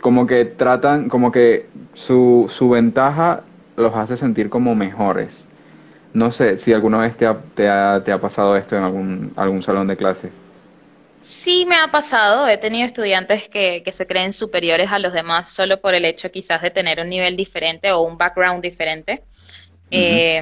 como 0.00 0.26
que 0.26 0.44
tratan, 0.44 1.08
como 1.08 1.32
que 1.32 1.66
su, 1.94 2.50
su 2.50 2.70
ventaja 2.70 3.42
los 3.76 3.94
hace 3.94 4.16
sentir 4.16 4.48
como 4.48 4.74
mejores. 4.74 5.46
No 6.14 6.30
sé 6.30 6.58
si 6.58 6.72
alguna 6.72 6.98
vez 6.98 7.16
te 7.16 7.26
ha, 7.26 7.38
te 7.54 7.68
ha, 7.68 8.02
te 8.04 8.12
ha 8.12 8.20
pasado 8.20 8.56
esto 8.56 8.76
en 8.76 8.84
algún, 8.84 9.32
algún 9.36 9.62
salón 9.62 9.86
de 9.88 9.96
clase. 9.96 10.30
Sí, 11.22 11.64
me 11.66 11.76
ha 11.76 11.88
pasado. 11.88 12.48
He 12.48 12.58
tenido 12.58 12.86
estudiantes 12.86 13.48
que, 13.48 13.82
que 13.84 13.92
se 13.92 14.06
creen 14.06 14.32
superiores 14.32 14.90
a 14.90 14.98
los 14.98 15.12
demás 15.12 15.50
solo 15.50 15.80
por 15.80 15.94
el 15.94 16.04
hecho 16.04 16.30
quizás 16.30 16.60
de 16.62 16.70
tener 16.70 17.00
un 17.00 17.08
nivel 17.08 17.36
diferente 17.36 17.92
o 17.92 18.02
un 18.02 18.18
background 18.18 18.62
diferente. 18.62 19.22
Eh, 19.90 20.36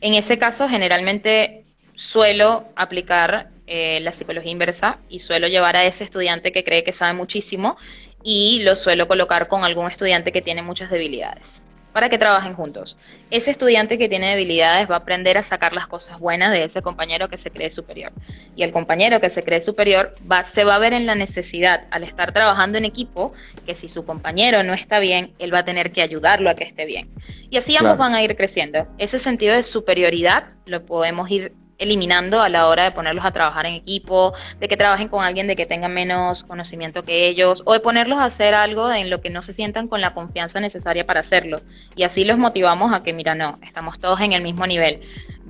en 0.00 0.14
ese 0.14 0.38
caso, 0.38 0.68
generalmente 0.68 1.64
suelo 1.94 2.64
aplicar 2.76 3.48
eh, 3.68 4.00
la 4.00 4.12
psicología 4.12 4.50
inversa 4.50 4.98
y 5.08 5.20
suelo 5.20 5.46
llevar 5.46 5.76
a 5.76 5.84
ese 5.84 6.04
estudiante 6.04 6.52
que 6.52 6.64
cree 6.64 6.84
que 6.84 6.92
sabe 6.92 7.12
muchísimo 7.12 7.76
y 8.22 8.62
lo 8.62 8.76
suelo 8.76 9.06
colocar 9.06 9.46
con 9.46 9.64
algún 9.64 9.90
estudiante 9.90 10.32
que 10.32 10.42
tiene 10.42 10.62
muchas 10.62 10.90
debilidades 10.90 11.62
para 11.92 12.08
que 12.08 12.18
trabajen 12.18 12.54
juntos. 12.54 12.96
Ese 13.30 13.50
estudiante 13.50 13.98
que 13.98 14.08
tiene 14.08 14.30
debilidades 14.30 14.88
va 14.88 14.94
a 14.94 14.98
aprender 14.98 15.36
a 15.36 15.42
sacar 15.42 15.72
las 15.72 15.88
cosas 15.88 16.18
buenas 16.18 16.52
de 16.52 16.64
ese 16.64 16.80
compañero 16.80 17.28
que 17.28 17.38
se 17.38 17.50
cree 17.50 17.70
superior. 17.70 18.12
Y 18.54 18.62
el 18.62 18.72
compañero 18.72 19.20
que 19.20 19.30
se 19.30 19.42
cree 19.42 19.62
superior 19.62 20.14
va, 20.30 20.44
se 20.44 20.64
va 20.64 20.76
a 20.76 20.78
ver 20.78 20.92
en 20.92 21.06
la 21.06 21.14
necesidad, 21.14 21.88
al 21.90 22.04
estar 22.04 22.32
trabajando 22.32 22.78
en 22.78 22.84
equipo, 22.84 23.32
que 23.66 23.74
si 23.74 23.88
su 23.88 24.04
compañero 24.04 24.62
no 24.62 24.74
está 24.74 25.00
bien, 25.00 25.32
él 25.38 25.52
va 25.52 25.60
a 25.60 25.64
tener 25.64 25.90
que 25.90 26.02
ayudarlo 26.02 26.50
a 26.50 26.54
que 26.54 26.64
esté 26.64 26.86
bien. 26.86 27.10
Y 27.50 27.56
así 27.56 27.76
ambos 27.76 27.98
van 27.98 28.14
a 28.14 28.22
ir 28.22 28.36
creciendo. 28.36 28.86
Ese 28.98 29.18
sentido 29.18 29.54
de 29.54 29.62
superioridad 29.62 30.44
lo 30.66 30.86
podemos 30.86 31.28
ir 31.30 31.52
eliminando 31.78 32.40
a 32.40 32.48
la 32.48 32.66
hora 32.66 32.84
de 32.84 32.90
ponerlos 32.90 33.24
a 33.24 33.30
trabajar 33.30 33.66
en 33.66 33.74
equipo, 33.74 34.34
de 34.58 34.68
que 34.68 34.76
trabajen 34.76 35.08
con 35.08 35.24
alguien 35.24 35.46
de 35.46 35.56
que 35.56 35.66
tenga 35.66 35.88
menos 35.88 36.44
conocimiento 36.44 37.04
que 37.04 37.28
ellos, 37.28 37.62
o 37.64 37.72
de 37.72 37.80
ponerlos 37.80 38.18
a 38.18 38.24
hacer 38.24 38.54
algo 38.54 38.92
en 38.92 39.10
lo 39.10 39.20
que 39.20 39.30
no 39.30 39.42
se 39.42 39.52
sientan 39.52 39.88
con 39.88 40.00
la 40.00 40.12
confianza 40.12 40.60
necesaria 40.60 41.06
para 41.06 41.20
hacerlo. 41.20 41.60
Y 41.94 42.02
así 42.02 42.24
los 42.24 42.38
motivamos 42.38 42.92
a 42.92 43.02
que, 43.02 43.12
mira, 43.12 43.34
no, 43.34 43.58
estamos 43.62 43.98
todos 43.98 44.20
en 44.20 44.32
el 44.32 44.42
mismo 44.42 44.66
nivel. 44.66 45.00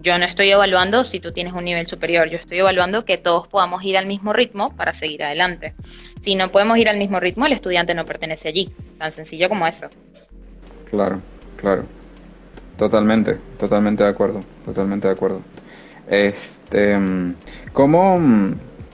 Yo 0.00 0.16
no 0.18 0.24
estoy 0.24 0.50
evaluando 0.50 1.02
si 1.02 1.18
tú 1.18 1.32
tienes 1.32 1.54
un 1.54 1.64
nivel 1.64 1.86
superior, 1.88 2.28
yo 2.28 2.38
estoy 2.38 2.58
evaluando 2.58 3.04
que 3.04 3.18
todos 3.18 3.48
podamos 3.48 3.82
ir 3.82 3.98
al 3.98 4.06
mismo 4.06 4.32
ritmo 4.32 4.76
para 4.76 4.92
seguir 4.92 5.24
adelante. 5.24 5.74
Si 6.22 6.34
no 6.36 6.50
podemos 6.50 6.78
ir 6.78 6.88
al 6.88 6.98
mismo 6.98 7.18
ritmo, 7.18 7.46
el 7.46 7.52
estudiante 7.52 7.94
no 7.94 8.04
pertenece 8.04 8.48
allí. 8.48 8.70
Tan 8.98 9.12
sencillo 9.12 9.48
como 9.48 9.66
eso. 9.66 9.88
Claro, 10.90 11.20
claro. 11.56 11.84
Totalmente, 12.76 13.36
totalmente 13.58 14.04
de 14.04 14.10
acuerdo, 14.10 14.44
totalmente 14.64 15.08
de 15.08 15.14
acuerdo. 15.14 15.42
Este, 16.08 16.96
¿cómo, 17.74 18.18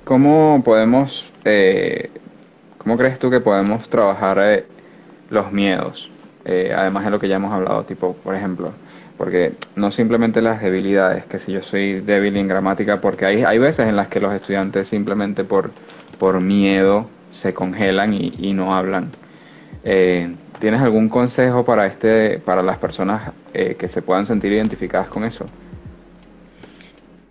cómo 0.05 0.63
podemos, 0.65 1.31
eh, 1.45 2.11
cómo 2.79 2.97
crees 2.97 3.19
tú 3.21 3.31
que 3.31 3.41
podemos 3.41 3.89
trabajar 3.89 4.39
eh, 4.43 4.65
los 5.31 5.53
miedos? 5.53 6.11
Eh, 6.45 6.75
además 6.77 7.05
de 7.05 7.11
lo 7.11 7.21
que 7.21 7.29
ya 7.29 7.37
hemos 7.37 7.53
hablado, 7.53 7.85
tipo, 7.85 8.15
por 8.15 8.35
ejemplo, 8.35 8.73
porque 9.17 9.53
no 9.77 9.93
simplemente 9.93 10.43
las 10.43 10.61
debilidades, 10.61 11.25
que 11.27 11.39
si 11.39 11.53
yo 11.53 11.63
soy 11.63 12.01
débil 12.01 12.37
en 12.37 12.49
gramática, 12.49 13.01
porque 13.01 13.27
hay, 13.27 13.45
hay 13.45 13.59
veces 13.59 13.87
en 13.87 13.97
las 13.97 14.09
que 14.09 14.19
los 14.19 14.33
estudiantes 14.35 14.89
simplemente 14.89 15.45
por, 15.45 15.71
por 16.19 16.41
miedo 16.41 17.09
se 17.31 17.55
congelan 17.55 18.13
y, 18.13 18.53
no 18.53 18.75
hablan. 18.75 19.11
¿Tienes 19.83 20.81
algún 20.81 21.09
consejo 21.09 21.65
para 21.65 21.87
este, 21.87 22.39
para 22.39 22.63
las 22.63 22.79
personas 22.79 23.33
que 23.53 23.89
se 23.89 24.03
puedan 24.03 24.25
sentir 24.25 24.53
identificadas 24.53 25.09
con 25.09 25.25
eso? 25.25 25.47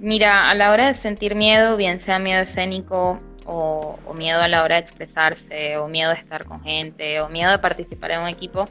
Mira, 0.04 0.50
a 0.50 0.54
la 0.54 0.72
hora 0.72 0.88
de 0.88 0.96
sentir 0.96 1.34
miedo, 1.34 1.78
bien 1.78 2.02
sea 2.02 2.20
miedo 2.20 2.42
escénico 2.42 3.22
o, 3.46 3.98
miedo 4.18 4.42
a 4.42 4.50
la 4.50 4.62
hora 4.62 4.76
de 4.76 4.82
expresarse, 4.82 5.78
o 5.78 5.88
miedo 5.88 6.10
de 6.10 6.18
estar 6.18 6.44
con 6.44 6.62
gente, 6.62 7.22
o 7.22 7.30
miedo 7.30 7.52
de 7.52 7.60
participar 7.60 8.12
en 8.12 8.20
un 8.20 8.28
equipo, 8.28 8.68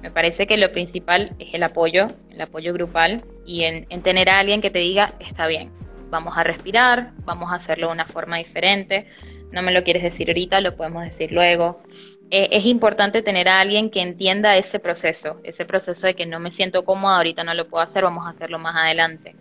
me 0.00 0.10
parece 0.10 0.46
que 0.46 0.56
lo 0.56 0.72
principal 0.72 1.36
es 1.38 1.52
el 1.52 1.64
apoyo, 1.64 2.06
el 2.30 2.40
apoyo 2.40 2.72
grupal 2.72 3.22
y 3.44 3.64
en, 3.64 3.84
tener 4.02 4.30
a 4.30 4.38
alguien 4.38 4.62
que 4.62 4.70
te 4.70 4.78
diga, 4.78 5.12
está 5.20 5.46
bien, 5.46 5.70
vamos 6.08 6.38
a 6.38 6.44
respirar, 6.44 7.12
vamos 7.26 7.52
a 7.52 7.56
hacerlo 7.56 7.88
de 7.88 7.92
una 7.92 8.06
forma 8.06 8.38
diferente, 8.38 9.06
no 9.52 9.60
me 9.60 9.72
lo 9.72 9.84
quieres 9.84 10.02
decir 10.02 10.30
ahorita, 10.30 10.62
lo 10.62 10.76
podemos 10.76 11.04
decir 11.04 11.30
luego. 11.30 11.82
Eh, 12.30 12.48
es 12.52 12.64
importante 12.64 13.20
tener 13.20 13.50
a 13.50 13.60
alguien 13.60 13.90
que 13.90 14.00
entienda 14.00 14.56
ese 14.56 14.78
proceso, 14.78 15.40
ese 15.44 15.66
proceso 15.66 16.06
de 16.06 16.14
que 16.14 16.24
no 16.24 16.40
me 16.40 16.52
siento 16.52 16.86
cómoda, 16.86 17.18
ahorita 17.18 17.44
no 17.44 17.52
lo 17.52 17.68
puedo 17.68 17.84
hacer, 17.84 18.02
vamos 18.02 18.26
a 18.26 18.30
hacerlo 18.30 18.58
más 18.58 18.74
adelante 18.76 19.36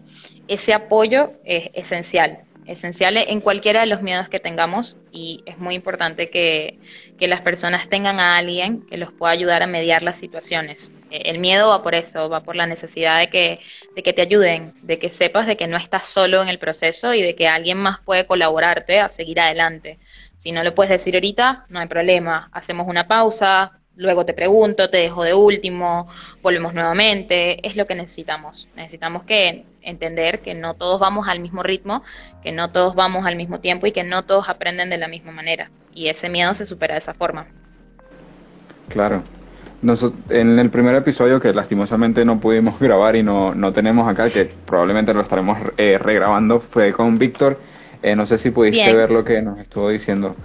ese 0.49 0.73
apoyo 0.73 1.31
es 1.45 1.69
esencial, 1.73 2.39
esencial 2.65 3.17
en 3.17 3.39
cualquiera 3.39 3.81
de 3.81 3.85
los 3.85 4.01
miedos 4.01 4.29
que 4.29 4.39
tengamos 4.39 4.97
y 5.11 5.43
es 5.45 5.57
muy 5.57 5.75
importante 5.75 6.29
que, 6.29 6.79
las 7.19 7.41
personas 7.41 7.89
tengan 7.89 8.19
a 8.21 8.37
alguien 8.37 8.87
que 8.87 8.95
los 8.95 9.11
pueda 9.11 9.33
ayudar 9.33 9.61
a 9.61 9.67
mediar 9.67 10.03
las 10.03 10.17
situaciones. 10.17 10.89
Eh, 11.11 11.23
el 11.25 11.39
miedo 11.39 11.67
va 11.67 11.83
por 11.83 11.93
eso, 11.93 12.29
va 12.29 12.43
por 12.43 12.55
la 12.55 12.65
necesidad 12.65 13.19
de 13.19 13.29
que, 13.29 13.59
de 13.93 14.03
que 14.03 14.13
te 14.13 14.21
ayuden, 14.21 14.73
de 14.83 14.99
que 14.99 15.09
sepas 15.09 15.45
de 15.45 15.57
que 15.57 15.67
no 15.67 15.75
estás 15.75 16.07
solo 16.07 16.41
en 16.41 16.47
el 16.47 16.59
proceso 16.59 17.13
y 17.13 17.21
de 17.21 17.35
que 17.35 17.49
alguien 17.49 17.77
más 17.77 17.99
puede 17.99 18.25
colaborarte 18.25 19.01
a 19.01 19.09
seguir 19.09 19.41
adelante. 19.41 19.99
Si 20.39 20.53
no 20.53 20.63
lo 20.63 20.73
puedes 20.73 20.91
decir 20.91 21.15
ahorita, 21.15 21.65
no 21.67 21.79
hay 21.79 21.87
problema. 21.87 22.49
Hacemos 22.53 22.87
una 22.87 23.07
pausa, 23.09 23.78
luego 23.95 24.25
te 24.25 24.33
pregunto, 24.33 24.89
te 24.89 24.97
dejo 24.97 25.23
de 25.23 25.33
último, 25.33 26.07
volvemos 26.41 26.73
nuevamente, 26.73 27.65
es 27.67 27.75
lo 27.75 27.85
que 27.85 27.95
necesitamos. 27.95 28.67
Necesitamos 28.75 29.23
que 29.23 29.65
entender 29.81 30.39
que 30.39 30.53
no 30.53 30.73
todos 30.73 30.99
vamos 30.99 31.27
al 31.27 31.39
mismo 31.39 31.63
ritmo, 31.63 32.03
que 32.43 32.51
no 32.51 32.71
todos 32.71 32.95
vamos 32.95 33.25
al 33.25 33.35
mismo 33.35 33.59
tiempo 33.59 33.87
y 33.87 33.91
que 33.91 34.03
no 34.03 34.23
todos 34.23 34.49
aprenden 34.49 34.89
de 34.89 34.97
la 34.97 35.07
misma 35.07 35.31
manera. 35.31 35.69
Y 35.93 36.07
ese 36.07 36.29
miedo 36.29 36.53
se 36.53 36.65
supera 36.65 36.95
de 36.95 36.99
esa 36.99 37.13
forma. 37.13 37.47
Claro. 38.89 39.21
en 40.29 40.59
el 40.59 40.69
primer 40.69 40.95
episodio 40.95 41.39
que 41.39 41.53
lastimosamente 41.53 42.25
no 42.25 42.39
pudimos 42.39 42.79
grabar 42.81 43.15
y 43.15 43.23
no, 43.23 43.53
no 43.53 43.73
tenemos 43.73 44.07
acá, 44.07 44.29
que 44.29 44.45
probablemente 44.65 45.13
lo 45.13 45.21
estaremos 45.21 45.57
eh, 45.77 45.97
regrabando, 45.97 46.59
fue 46.59 46.93
con 46.93 47.17
Víctor. 47.17 47.59
Eh, 48.01 48.15
no 48.15 48.25
sé 48.25 48.37
si 48.37 48.49
pudiste 48.51 48.93
ver 48.93 49.11
lo 49.11 49.25
que 49.25 49.41
nos 49.41 49.59
estuvo 49.59 49.89
diciendo. 49.89 50.35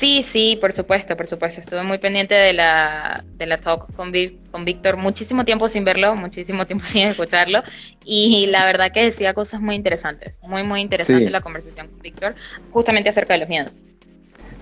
Sí, 0.00 0.24
sí, 0.32 0.56
por 0.58 0.72
supuesto, 0.72 1.14
por 1.14 1.26
supuesto. 1.26 1.60
Estuve 1.60 1.82
muy 1.82 1.98
pendiente 1.98 2.34
de 2.34 2.54
la, 2.54 3.22
de 3.36 3.44
la 3.44 3.58
talk 3.58 3.94
con, 3.94 4.10
con 4.50 4.64
Víctor, 4.64 4.96
muchísimo 4.96 5.44
tiempo 5.44 5.68
sin 5.68 5.84
verlo, 5.84 6.16
muchísimo 6.16 6.66
tiempo 6.66 6.86
sin 6.88 7.06
escucharlo, 7.06 7.62
y 8.02 8.46
la 8.46 8.64
verdad 8.64 8.92
que 8.94 9.04
decía 9.04 9.34
cosas 9.34 9.60
muy 9.60 9.74
interesantes, 9.74 10.38
muy, 10.40 10.62
muy 10.62 10.80
interesante 10.80 11.28
la 11.28 11.42
conversación 11.42 11.88
con 11.88 12.00
Víctor, 12.00 12.34
justamente 12.70 13.10
acerca 13.10 13.34
de 13.34 13.40
los 13.40 13.48
miedos. 13.50 13.72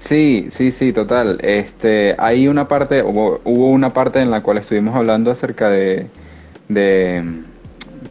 Sí, 0.00 0.48
sí, 0.50 0.72
sí, 0.72 0.92
total. 0.92 1.38
Este, 1.40 2.16
hay 2.18 2.48
una 2.48 2.66
parte, 2.66 3.04
hubo, 3.04 3.40
hubo 3.44 3.70
una 3.70 3.90
parte 3.90 4.18
en 4.20 4.32
la 4.32 4.42
cual 4.42 4.58
estuvimos 4.58 4.96
hablando 4.96 5.30
acerca 5.30 5.70
de, 5.70 6.06
de, 6.68 7.22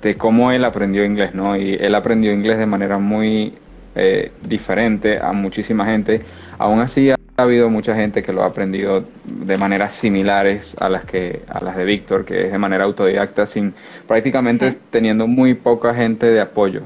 de, 0.01 0.15
cómo 0.15 0.53
él 0.53 0.63
aprendió 0.63 1.03
inglés, 1.03 1.33
¿no? 1.33 1.57
Y 1.57 1.73
él 1.75 1.93
aprendió 1.93 2.31
inglés 2.31 2.57
de 2.57 2.65
manera 2.65 2.99
muy 2.99 3.53
eh, 3.95 4.31
diferente 4.43 5.19
a 5.19 5.33
muchísima 5.33 5.85
gente. 5.85 6.21
Aún 6.57 6.79
así, 6.79 7.11
ha 7.39 7.43
habido 7.43 7.69
mucha 7.69 7.93
gente 7.93 8.23
que 8.23 8.33
lo 8.33 8.41
ha 8.41 8.47
aprendido 8.47 9.05
de 9.23 9.57
maneras 9.59 9.93
similares 9.93 10.75
a 10.79 10.89
las 10.89 11.05
que 11.05 11.43
a 11.47 11.63
las 11.63 11.77
de 11.77 11.85
Víctor, 11.85 12.25
que 12.25 12.45
es 12.45 12.51
de 12.51 12.57
manera 12.57 12.85
autodidacta, 12.85 13.45
sin 13.45 13.75
prácticamente 14.07 14.75
teniendo 14.89 15.27
muy 15.27 15.53
poca 15.53 15.93
gente 15.93 16.25
de 16.25 16.41
apoyo, 16.41 16.81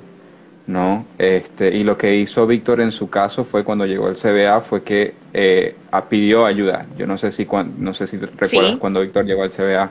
¿no? 0.68 1.06
Este 1.18 1.74
y 1.74 1.86
lo 1.86 1.98
que 1.98 2.18
hizo 2.18 2.46
Víctor 2.46 2.82
en 2.82 2.92
su 2.92 3.10
caso 3.10 3.46
fue 3.46 3.64
cuando 3.64 3.86
llegó 3.86 4.10
el 4.10 4.18
CBA 4.18 4.60
fue 4.60 4.84
que 4.84 5.14
eh, 5.34 5.74
pidió 6.10 6.46
ayuda. 6.46 6.86
Yo 6.98 7.08
no 7.08 7.18
sé 7.18 7.32
si 7.32 7.48
no 7.78 7.94
sé 7.94 8.08
si 8.08 8.18
recuerdas 8.18 8.76
cuando 8.76 9.00
Víctor 9.00 9.26
llegó 9.26 9.44
al 9.44 9.52
CBA. 9.52 9.90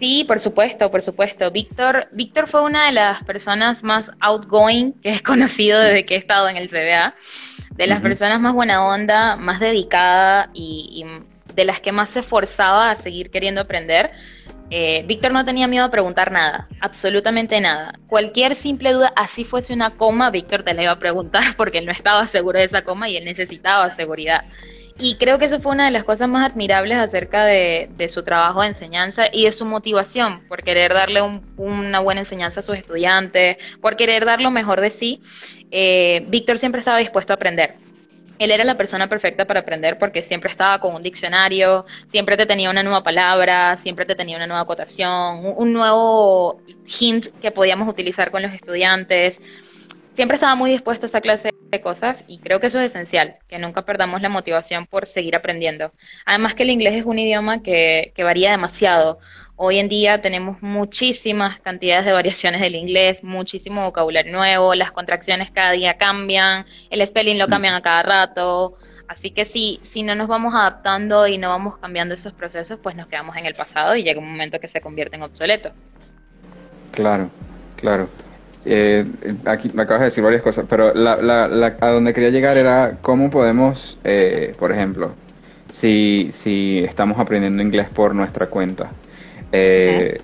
Sí, 0.00 0.24
por 0.26 0.40
supuesto, 0.40 0.90
por 0.90 1.02
supuesto. 1.02 1.50
Víctor, 1.50 2.08
Víctor 2.12 2.48
fue 2.48 2.64
una 2.64 2.86
de 2.86 2.92
las 2.92 3.22
personas 3.24 3.84
más 3.84 4.10
outgoing 4.20 4.94
que 5.02 5.12
he 5.12 5.20
conocido 5.22 5.78
desde 5.78 6.06
que 6.06 6.14
he 6.14 6.18
estado 6.18 6.48
en 6.48 6.56
el 6.56 6.70
CBA 6.70 7.14
de 7.74 7.86
las 7.86 8.02
personas 8.02 8.40
más 8.40 8.52
buena 8.52 8.86
onda, 8.86 9.36
más 9.36 9.60
dedicada 9.60 10.50
y, 10.52 11.04
de 11.54 11.64
las 11.64 11.80
que 11.80 11.92
más 11.92 12.10
se 12.10 12.20
esforzaba 12.20 12.90
a 12.90 12.96
seguir 12.96 13.30
queriendo 13.30 13.60
aprender. 13.60 14.10
Eh, 14.70 15.04
Víctor 15.06 15.32
no 15.32 15.44
tenía 15.44 15.66
miedo 15.66 15.84
a 15.84 15.90
preguntar 15.90 16.32
nada, 16.32 16.66
absolutamente 16.80 17.60
nada. 17.60 17.92
Cualquier 18.06 18.54
simple 18.54 18.92
duda, 18.92 19.12
así 19.16 19.44
fuese 19.44 19.74
una 19.74 19.90
coma, 19.90 20.30
Víctor 20.30 20.62
te 20.62 20.72
la 20.72 20.84
iba 20.84 20.92
a 20.92 20.98
preguntar 20.98 21.42
porque 21.56 21.78
él 21.78 21.86
no 21.86 21.92
estaba 21.92 22.26
seguro 22.26 22.58
de 22.58 22.64
esa 22.64 22.82
coma 22.82 23.08
y 23.08 23.16
él 23.16 23.24
necesitaba 23.24 23.94
seguridad. 23.96 24.44
Y 24.98 25.16
creo 25.16 25.38
que 25.38 25.46
eso 25.46 25.60
fue 25.60 25.72
una 25.72 25.86
de 25.86 25.90
las 25.90 26.04
cosas 26.04 26.28
más 26.28 26.52
admirables 26.52 26.98
acerca 26.98 27.44
de, 27.44 27.88
su 28.08 28.22
trabajo 28.22 28.60
de 28.60 28.68
enseñanza 28.68 29.24
y 29.32 29.44
de 29.44 29.52
su 29.52 29.64
motivación 29.64 30.46
por 30.48 30.62
querer 30.62 30.92
darle 30.92 31.22
una 31.56 32.00
buena 32.00 32.20
enseñanza 32.20 32.60
a 32.60 32.62
sus 32.62 32.76
estudiantes, 32.76 33.56
por 33.80 33.96
querer 33.96 34.24
dar 34.24 34.40
lo 34.40 34.50
mejor 34.50 34.80
de 34.80 34.90
sí. 34.90 35.22
Eh, 35.70 36.24
Víctor 36.28 36.58
siempre 36.58 36.80
estaba 36.80 36.98
dispuesto 36.98 37.32
a 37.32 37.36
aprender. 37.36 37.74
Él 38.38 38.50
era 38.50 38.64
la 38.64 38.76
persona 38.76 39.08
perfecta 39.08 39.44
para 39.44 39.60
aprender 39.60 39.98
porque 39.98 40.22
siempre 40.22 40.50
estaba 40.50 40.80
con 40.80 40.94
un 40.94 41.02
diccionario, 41.02 41.86
siempre 42.10 42.36
te 42.36 42.44
tenía 42.44 42.70
una 42.70 42.82
nueva 42.82 43.02
palabra, 43.02 43.78
siempre 43.82 44.04
te 44.04 44.16
tenía 44.16 44.36
una 44.36 44.46
nueva 44.46 44.62
acotación, 44.62 45.42
un 45.56 45.72
nuevo 45.72 46.60
hint 47.00 47.28
que 47.40 47.52
podíamos 47.52 47.88
utilizar 47.88 48.30
con 48.30 48.42
los 48.42 48.52
estudiantes. 48.52 49.38
Siempre 50.14 50.34
estaba 50.34 50.54
muy 50.54 50.70
dispuesto 50.70 51.06
a 51.06 51.08
esa 51.08 51.22
clase 51.22 51.48
de 51.70 51.80
cosas 51.80 52.16
y 52.26 52.38
creo 52.38 52.60
que 52.60 52.66
eso 52.66 52.78
es 52.78 52.90
esencial, 52.90 53.36
que 53.48 53.58
nunca 53.58 53.82
perdamos 53.82 54.20
la 54.20 54.28
motivación 54.28 54.86
por 54.86 55.06
seguir 55.06 55.34
aprendiendo. 55.34 55.92
Además 56.26 56.54
que 56.54 56.64
el 56.64 56.70
inglés 56.70 56.94
es 56.94 57.04
un 57.06 57.18
idioma 57.18 57.62
que, 57.62 58.12
que 58.14 58.22
varía 58.22 58.50
demasiado. 58.50 59.20
Hoy 59.56 59.78
en 59.78 59.88
día 59.88 60.20
tenemos 60.20 60.60
muchísimas 60.60 61.60
cantidades 61.60 62.04
de 62.04 62.12
variaciones 62.12 62.60
del 62.60 62.74
inglés, 62.74 63.24
muchísimo 63.24 63.84
vocabulario 63.84 64.32
nuevo, 64.32 64.74
las 64.74 64.92
contracciones 64.92 65.50
cada 65.50 65.72
día 65.72 65.96
cambian, 65.96 66.66
el 66.90 67.06
spelling 67.06 67.38
lo 67.38 67.48
cambian 67.48 67.74
a 67.74 67.80
cada 67.80 68.02
rato. 68.02 68.76
Así 69.08 69.30
que 69.30 69.46
si, 69.46 69.78
si 69.82 70.02
no 70.02 70.14
nos 70.14 70.28
vamos 70.28 70.54
adaptando 70.54 71.26
y 71.26 71.38
no 71.38 71.48
vamos 71.48 71.78
cambiando 71.78 72.14
esos 72.14 72.34
procesos, 72.34 72.78
pues 72.82 72.96
nos 72.96 73.06
quedamos 73.06 73.36
en 73.36 73.46
el 73.46 73.54
pasado 73.54 73.96
y 73.96 74.02
llega 74.02 74.20
un 74.20 74.30
momento 74.30 74.60
que 74.60 74.68
se 74.68 74.80
convierte 74.82 75.16
en 75.16 75.22
obsoleto. 75.22 75.70
Claro, 76.92 77.30
claro. 77.76 78.08
Eh, 78.64 79.04
aquí 79.44 79.70
me 79.74 79.82
acabas 79.82 80.00
de 80.02 80.04
decir 80.06 80.22
varias 80.22 80.42
cosas, 80.42 80.66
pero 80.68 80.94
la, 80.94 81.76
a 81.80 81.90
donde 81.90 82.14
quería 82.14 82.30
llegar 82.30 82.56
era 82.56 82.98
cómo 83.02 83.30
podemos, 83.30 83.98
eh, 84.04 84.54
por 84.58 84.70
ejemplo, 84.72 85.12
si, 85.72 86.30
si 86.32 86.78
estamos 86.78 87.18
aprendiendo 87.18 87.62
inglés 87.62 87.88
por 87.90 88.14
nuestra 88.14 88.46
cuenta, 88.46 88.90
eh, 89.50 90.20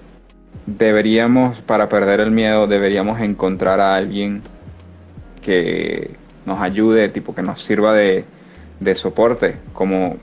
deberíamos, 0.66 1.60
para 1.62 1.88
perder 1.88 2.20
el 2.20 2.30
miedo, 2.30 2.66
deberíamos 2.66 3.20
encontrar 3.20 3.80
a 3.80 3.96
alguien 3.96 4.42
que 5.42 6.10
nos 6.46 6.60
ayude, 6.60 7.08
tipo 7.08 7.34
que 7.34 7.42
nos 7.42 7.62
sirva 7.62 7.92
de, 7.92 8.24
de 8.78 8.94
soporte, 8.94 9.56
como 9.72 10.16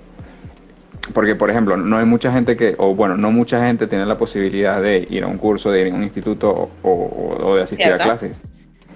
porque 1.14 1.36
por 1.36 1.50
ejemplo 1.50 1.78
no 1.78 1.98
hay 1.98 2.06
mucha 2.06 2.32
gente 2.32 2.56
que 2.56 2.76
o 2.78 2.96
bueno 2.96 3.18
no 3.18 3.32
mucha 3.32 3.66
gente 3.66 3.88
tiene 3.88 4.06
la 4.06 4.18
posibilidad 4.18 4.82
de 4.82 5.06
ir 5.10 5.24
a 5.24 5.28
un 5.28 5.38
curso 5.38 5.72
de 5.72 5.82
ir 5.82 5.94
a 5.94 5.96
un 5.96 6.04
instituto 6.04 6.70
o, 6.82 7.56
de 7.56 7.64
asistir 7.64 7.92
a 7.92 7.98
clases 7.98 8.36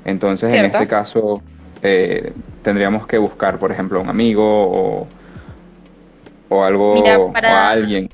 entonces 0.06 0.54
en 0.54 0.66
este 0.66 0.88
caso 0.88 1.42
eh, 1.82 2.34
tendríamos 2.62 3.08
que 3.08 3.18
buscar 3.18 3.60
por 3.60 3.72
ejemplo 3.72 4.02
un 4.02 4.10
amigo 4.10 4.44
o, 4.44 5.08
o 6.50 6.64
algo 6.64 6.96
o 6.96 7.34
a 7.36 7.70
alguien 7.70 8.10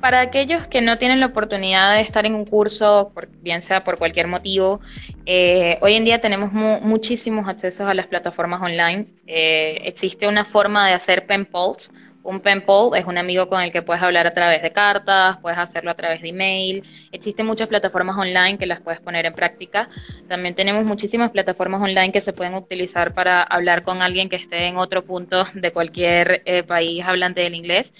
para 0.00 0.20
aquellos 0.20 0.66
que 0.66 0.80
no 0.80 0.96
tienen 0.96 1.20
la 1.20 1.26
oportunidad 1.26 1.94
de 1.94 2.00
estar 2.00 2.24
en 2.24 2.34
un 2.34 2.46
curso, 2.46 3.12
bien 3.42 3.60
sea 3.60 3.84
por 3.84 3.98
cualquier 3.98 4.26
motivo, 4.26 4.80
eh, 5.26 5.78
hoy 5.82 5.94
en 5.94 6.04
día 6.04 6.20
tenemos 6.20 6.52
muchísimos 6.52 7.46
accesos 7.46 7.86
a 7.86 7.94
las 7.94 8.06
plataformas 8.06 8.62
online. 8.62 9.06
Eh, 9.26 9.82
existe 9.84 10.26
una 10.26 10.46
forma 10.46 10.88
de 10.88 10.94
hacer 10.94 11.26
pen 11.26 11.44
polls. 11.44 11.92
Un 12.22 12.40
pen 12.40 12.62
pal 12.66 12.90
es 12.96 13.06
un 13.06 13.16
amigo 13.16 13.48
con 13.48 13.62
el 13.62 13.72
que 13.72 13.80
puedes 13.80 14.02
hablar 14.02 14.26
a 14.26 14.34
través 14.34 14.62
de 14.62 14.72
cartas, 14.72 15.38
puedes 15.38 15.58
hacerlo 15.58 15.90
a 15.90 15.94
través 15.94 16.20
de 16.20 16.28
email. 16.28 16.84
Existen 17.12 17.46
muchas 17.46 17.68
plataformas 17.68 18.16
online 18.18 18.58
que 18.58 18.66
las 18.66 18.80
puedes 18.80 19.00
poner 19.00 19.24
en 19.24 19.32
práctica. 19.32 19.88
También 20.28 20.54
tenemos 20.54 20.84
muchísimas 20.84 21.30
plataformas 21.30 21.80
online 21.80 22.12
que 22.12 22.20
se 22.20 22.34
pueden 22.34 22.54
utilizar 22.54 23.14
para 23.14 23.42
hablar 23.42 23.84
con 23.84 24.02
alguien 24.02 24.28
que 24.28 24.36
esté 24.36 24.66
en 24.66 24.76
otro 24.76 25.02
punto 25.02 25.46
de 25.54 25.72
cualquier 25.72 26.42
eh, 26.44 26.62
país 26.62 27.02
hablante 27.06 27.40
del 27.40 27.54
inglés 27.54 27.90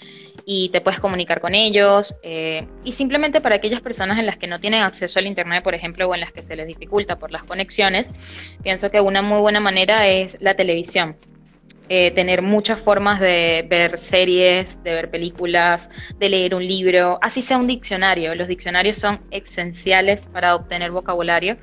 y 0.45 0.69
te 0.69 0.81
puedes 0.81 0.99
comunicar 0.99 1.41
con 1.41 1.55
ellos. 1.55 2.15
Eh, 2.21 2.67
y 2.83 2.91
simplemente 2.91 3.41
para 3.41 3.55
aquellas 3.55 3.81
personas 3.81 4.19
en 4.19 4.27
las 4.27 4.37
que 4.37 4.47
no 4.47 4.59
tienen 4.59 4.83
acceso 4.83 5.17
al 5.17 5.25
Internet, 5.25 5.63
por 5.63 5.73
ejemplo, 5.73 6.07
o 6.07 6.13
en 6.13 6.21
las 6.21 6.31
que 6.31 6.43
se 6.43 6.55
les 6.55 6.67
dificulta 6.67 7.17
por 7.17 7.31
las 7.31 7.43
conexiones, 7.43 8.07
pienso 8.61 8.91
que 8.91 9.01
una 9.01 9.23
muy 9.23 9.41
buena 9.41 9.59
manera 9.59 10.07
es 10.07 10.37
la 10.41 10.53
televisión. 10.53 11.15
Eh, 11.93 12.11
tener 12.11 12.41
muchas 12.41 12.79
formas 12.79 13.19
de 13.19 13.65
ver 13.67 13.97
series, 13.97 14.81
de 14.81 14.93
ver 14.93 15.11
películas, 15.11 15.89
de 16.17 16.29
leer 16.29 16.55
un 16.55 16.65
libro, 16.65 17.19
así 17.21 17.41
sea 17.41 17.57
un 17.57 17.67
diccionario. 17.67 18.33
Los 18.33 18.47
diccionarios 18.47 18.97
son 18.97 19.19
esenciales 19.29 20.21
para 20.27 20.55
obtener 20.55 20.91
vocabulario 20.91 21.57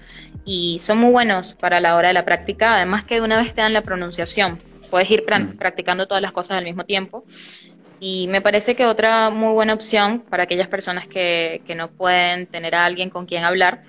y 0.45 0.81
son 0.83 0.99
muy 0.99 1.12
buenos 1.12 1.55
para 1.55 1.81
la 1.81 1.97
hora 1.97 2.09
de 2.09 2.14
la 2.14 2.27
práctica, 2.27 2.75
además 2.75 3.05
que 3.05 3.14
de 3.14 3.21
una 3.23 3.38
vez 3.38 3.55
te 3.55 3.62
dan 3.62 3.73
la 3.73 3.81
pronunciación. 3.81 4.59
Puedes 4.91 5.11
ir 5.11 5.23
mm. 5.23 5.57
practicando 5.57 6.07
todas 6.07 6.21
las 6.21 6.33
cosas 6.33 6.59
al 6.59 6.64
mismo 6.64 6.85
tiempo 6.85 7.25
y 7.99 8.29
me 8.29 8.43
parece 8.43 8.77
que 8.77 8.85
otra 8.85 9.31
muy 9.31 9.55
buena 9.55 9.73
opción 9.73 10.25
para 10.29 10.43
aquellas 10.43 10.69
personas 10.69 11.09
que, 11.09 11.62
que 11.67 11.75
no 11.75 11.88
pueden 11.88 12.49
tener 12.49 12.75
a 12.75 12.85
alguien 12.85 13.09
con 13.09 13.25
quien 13.25 13.45
hablar, 13.45 13.81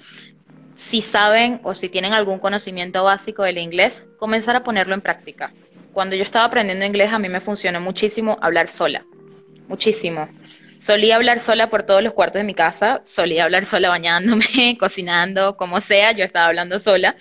si 0.76 1.02
saben 1.02 1.60
o 1.64 1.76
si 1.76 1.90
tienen 1.90 2.14
algún 2.14 2.40
conocimiento 2.40 3.04
básico 3.04 3.44
del 3.44 3.58
inglés, 3.58 4.06
comenzar 4.18 4.56
a 4.56 4.64
ponerlo 4.64 4.94
en 4.94 5.02
práctica. 5.02 5.52
Cuando 5.94 6.16
yo 6.16 6.24
estaba 6.24 6.46
aprendiendo 6.46 6.86
inglés, 6.86 7.12
a 7.12 7.20
mí 7.20 7.30
me 7.30 7.42
funcionó 7.42 7.82
muchísimo 7.82 8.38
hablar 8.42 8.68
sola, 8.68 9.06
muchísimo. 9.68 10.30
Solía 10.80 11.18
hablar 11.18 11.40
sola 11.42 11.70
por 11.70 11.84
todos 11.84 12.02
los 12.02 12.14
cuartos 12.14 12.40
de 12.40 12.46
mi 12.46 12.54
casa, 12.54 13.02
solía 13.06 13.44
hablar 13.44 13.66
sola 13.66 13.90
bañándome, 13.90 14.46
cocinando, 14.80 15.58
como 15.58 15.82
sea, 15.82 16.14
yo 16.14 16.24
estaba 16.24 16.48
hablando 16.48 16.80
sola. 16.80 17.16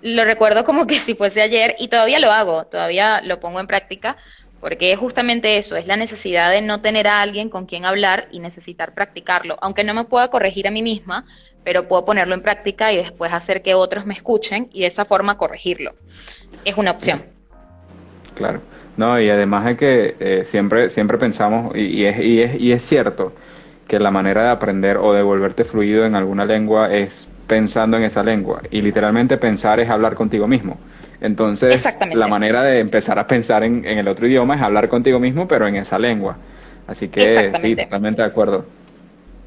Lo 0.00 0.24
recuerdo 0.24 0.64
como 0.64 0.86
que 0.86 0.98
si 0.98 1.14
fuese 1.14 1.42
ayer 1.42 1.74
y 1.78 1.88
todavía 1.88 2.18
lo 2.18 2.30
hago, 2.30 2.64
todavía 2.66 3.20
lo 3.20 3.40
pongo 3.40 3.60
en 3.60 3.66
práctica, 3.66 4.16
porque 4.60 4.92
es 4.92 4.98
justamente 4.98 5.58
eso, 5.58 5.76
es 5.76 5.86
la 5.86 5.96
necesidad 5.96 6.50
de 6.50 6.62
no 6.62 6.80
tener 6.80 7.06
a 7.08 7.20
alguien 7.20 7.50
con 7.50 7.66
quien 7.66 7.84
hablar 7.84 8.28
y 8.30 8.40
necesitar 8.40 8.94
practicarlo, 8.94 9.58
aunque 9.60 9.84
no 9.84 9.94
me 9.94 10.04
pueda 10.04 10.28
corregir 10.28 10.66
a 10.66 10.70
mí 10.70 10.82
misma, 10.82 11.26
pero 11.64 11.88
puedo 11.88 12.04
ponerlo 12.04 12.34
en 12.34 12.42
práctica 12.42 12.92
y 12.92 12.96
después 12.96 13.32
hacer 13.32 13.62
que 13.62 13.74
otros 13.74 14.06
me 14.06 14.14
escuchen 14.14 14.70
y 14.72 14.80
de 14.80 14.86
esa 14.86 15.04
forma 15.04 15.36
corregirlo. 15.36 15.94
Es 16.64 16.76
una 16.76 16.92
opción. 16.92 17.37
Claro. 18.38 18.60
No, 18.96 19.20
y 19.20 19.28
además 19.30 19.64
de 19.64 19.76
que 19.76 20.16
eh, 20.18 20.44
siempre, 20.46 20.88
siempre 20.90 21.18
pensamos, 21.18 21.76
y, 21.76 22.04
es, 22.04 22.18
y, 22.18 22.40
es, 22.40 22.60
y 22.60 22.72
es 22.72 22.82
cierto, 22.84 23.32
que 23.86 24.00
la 24.00 24.10
manera 24.10 24.44
de 24.44 24.50
aprender 24.50 24.96
o 24.96 25.12
de 25.12 25.22
volverte 25.22 25.64
fluido 25.64 26.04
en 26.04 26.16
alguna 26.16 26.44
lengua 26.44 26.92
es 26.92 27.28
pensando 27.46 27.96
en 27.96 28.04
esa 28.04 28.22
lengua. 28.22 28.62
Y 28.70 28.80
literalmente 28.80 29.36
pensar 29.36 29.80
es 29.80 29.88
hablar 29.88 30.14
contigo 30.14 30.48
mismo. 30.48 30.78
Entonces, 31.20 31.82
la 32.12 32.28
manera 32.28 32.62
de 32.62 32.80
empezar 32.80 33.18
a 33.18 33.26
pensar 33.26 33.64
en, 33.64 33.84
el 33.84 34.06
otro 34.06 34.26
idioma 34.26 34.54
es 34.54 34.62
hablar 34.62 34.88
contigo 34.88 35.18
mismo, 35.18 35.48
pero 35.48 35.66
en 35.66 35.76
esa 35.76 35.98
lengua. 35.98 36.36
Así 36.86 37.08
que 37.08 37.52
sí, 37.60 37.76
totalmente 37.76 38.22
de 38.22 38.28
acuerdo. 38.28 38.64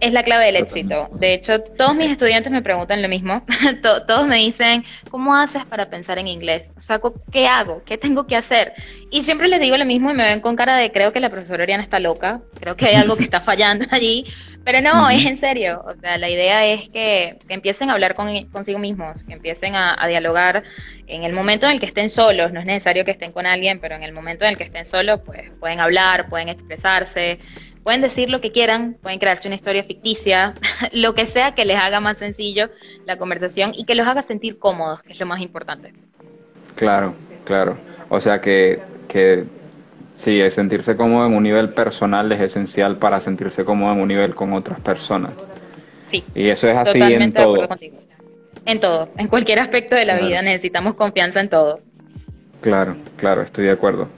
Es 0.02 0.14
la 0.14 0.24
clave 0.24 0.46
del 0.46 0.56
éxito. 0.56 1.10
De 1.14 1.36
hecho, 1.36 1.62
todos 1.62 1.96
mis 1.96 2.10
estudiantes 2.10 2.52
me 2.52 2.64
preguntan 2.64 3.04
lo 3.04 3.08
mismo. 3.08 3.44
todos 4.08 4.28
me 4.28 4.38
dicen, 4.38 4.84
¿cómo 5.12 5.36
haces 5.36 5.64
para 5.66 5.92
pensar 5.92 6.18
en 6.18 6.28
inglés? 6.28 6.72
O 6.76 6.82
sea, 6.82 7.00
¿qué 7.32 7.48
hago? 7.48 7.84
¿Qué 7.86 8.00
tengo 8.00 8.26
que 8.26 8.36
hacer? 8.36 8.74
Y 9.12 9.22
siempre 9.22 9.48
les 9.48 9.60
digo 9.60 9.78
lo 9.78 9.86
mismo 9.86 10.10
y 10.10 10.16
me 10.16 10.26
ven 10.26 10.42
con 10.42 10.56
cara 10.56 10.76
de, 10.76 10.92
creo 10.92 11.14
que 11.14 11.20
la 11.20 11.30
profesora 11.30 11.62
Oriana 11.62 11.84
está 11.84 12.00
loca, 12.00 12.42
creo 12.60 12.76
que 12.76 12.88
hay 12.88 12.96
algo 12.96 13.16
que 13.16 13.26
está 13.26 13.42
fallando 13.42 13.86
allí. 13.92 14.26
Pero 14.64 14.82
no, 14.82 15.10
es 15.10 15.26
en 15.26 15.40
serio. 15.40 15.84
O 15.86 16.00
sea, 16.00 16.18
la 16.18 16.30
idea 16.30 16.66
es 16.66 16.90
que, 16.90 17.38
empiecen 17.50 17.90
a 17.90 17.94
hablar 17.94 18.16
con, 18.16 18.46
consigo 18.46 18.80
mismos, 18.80 19.24
que 19.24 19.34
empiecen 19.34 19.76
a, 19.76 19.98
dialogar 20.08 20.64
en 21.08 21.24
el 21.24 21.34
momento 21.34 21.68
en 21.68 21.74
el 21.74 21.80
que 21.80 21.86
estén 21.86 22.10
solos. 22.10 22.52
No 22.52 22.60
es 22.60 22.66
necesario 22.66 23.06
que 23.06 23.12
estén 23.12 23.32
con 23.32 23.46
alguien, 23.46 23.80
pero 23.80 23.96
en 23.96 24.04
el 24.04 24.14
momento 24.14 24.46
en 24.46 24.52
el 24.52 24.58
que 24.58 24.64
estén 24.64 24.86
solos, 24.86 25.22
pues 25.26 25.52
pueden 25.60 25.80
hablar, 25.80 26.28
pueden 26.30 26.50
expresarse, 26.50 27.40
pueden 27.84 28.02
decir 28.02 28.30
lo 28.30 28.42
que 28.42 28.52
quieran, 28.52 28.98
pueden 29.02 29.20
crearse 29.20 29.48
una 29.48 29.56
historia 29.56 29.84
ficticia, 29.84 30.54
lo 30.92 31.16
que 31.16 31.26
sea 31.26 31.54
que 31.56 31.66
les 31.66 31.78
haga 31.78 32.00
más 32.00 32.18
sencillo 32.18 32.70
la 33.06 33.18
conversación 33.18 33.74
y 33.76 33.86
que 33.86 33.96
los 33.96 34.08
haga 34.08 34.22
sentir 34.22 34.60
cómodos, 34.60 35.02
que 35.04 35.14
es 35.14 35.20
lo 35.20 35.26
más 35.26 35.42
importante. 35.42 35.94
Claro, 36.76 37.14
claro. 37.46 37.78
O 38.10 38.20
sea 38.20 38.42
que, 38.42 38.80
que 39.08 39.46
Sí, 40.22 40.40
sentirse 40.52 40.96
cómodo 40.96 41.26
en 41.26 41.34
un 41.34 41.42
nivel 41.42 41.70
personal 41.70 42.32
es 42.32 42.40
esencial 42.40 42.98
para 42.98 43.20
sentirse 43.20 43.66
cómodo 43.66 43.94
en 43.94 44.02
un 44.02 44.08
nivel 44.08 44.36
con 44.36 44.54
otras 44.54 44.80
personas. 44.80 45.32
Sí. 46.06 46.24
Y 46.36 46.50
eso 46.50 46.70
es 46.70 46.78
así 46.78 47.02
en 47.02 47.34
todo. 47.34 47.68
En 48.66 48.80
todo, 48.80 49.10
en 49.18 49.28
cualquier 49.28 49.58
aspecto 49.58 49.96
de 49.96 50.06
la 50.06 50.18
vida 50.20 50.44
necesitamos 50.44 50.94
confianza 50.94 51.40
en 51.40 51.50
todo. 51.50 51.80
Claro, 52.62 52.98
claro, 53.18 53.42
estoy 53.42 53.66
de 53.66 53.72
acuerdo. 53.72 54.10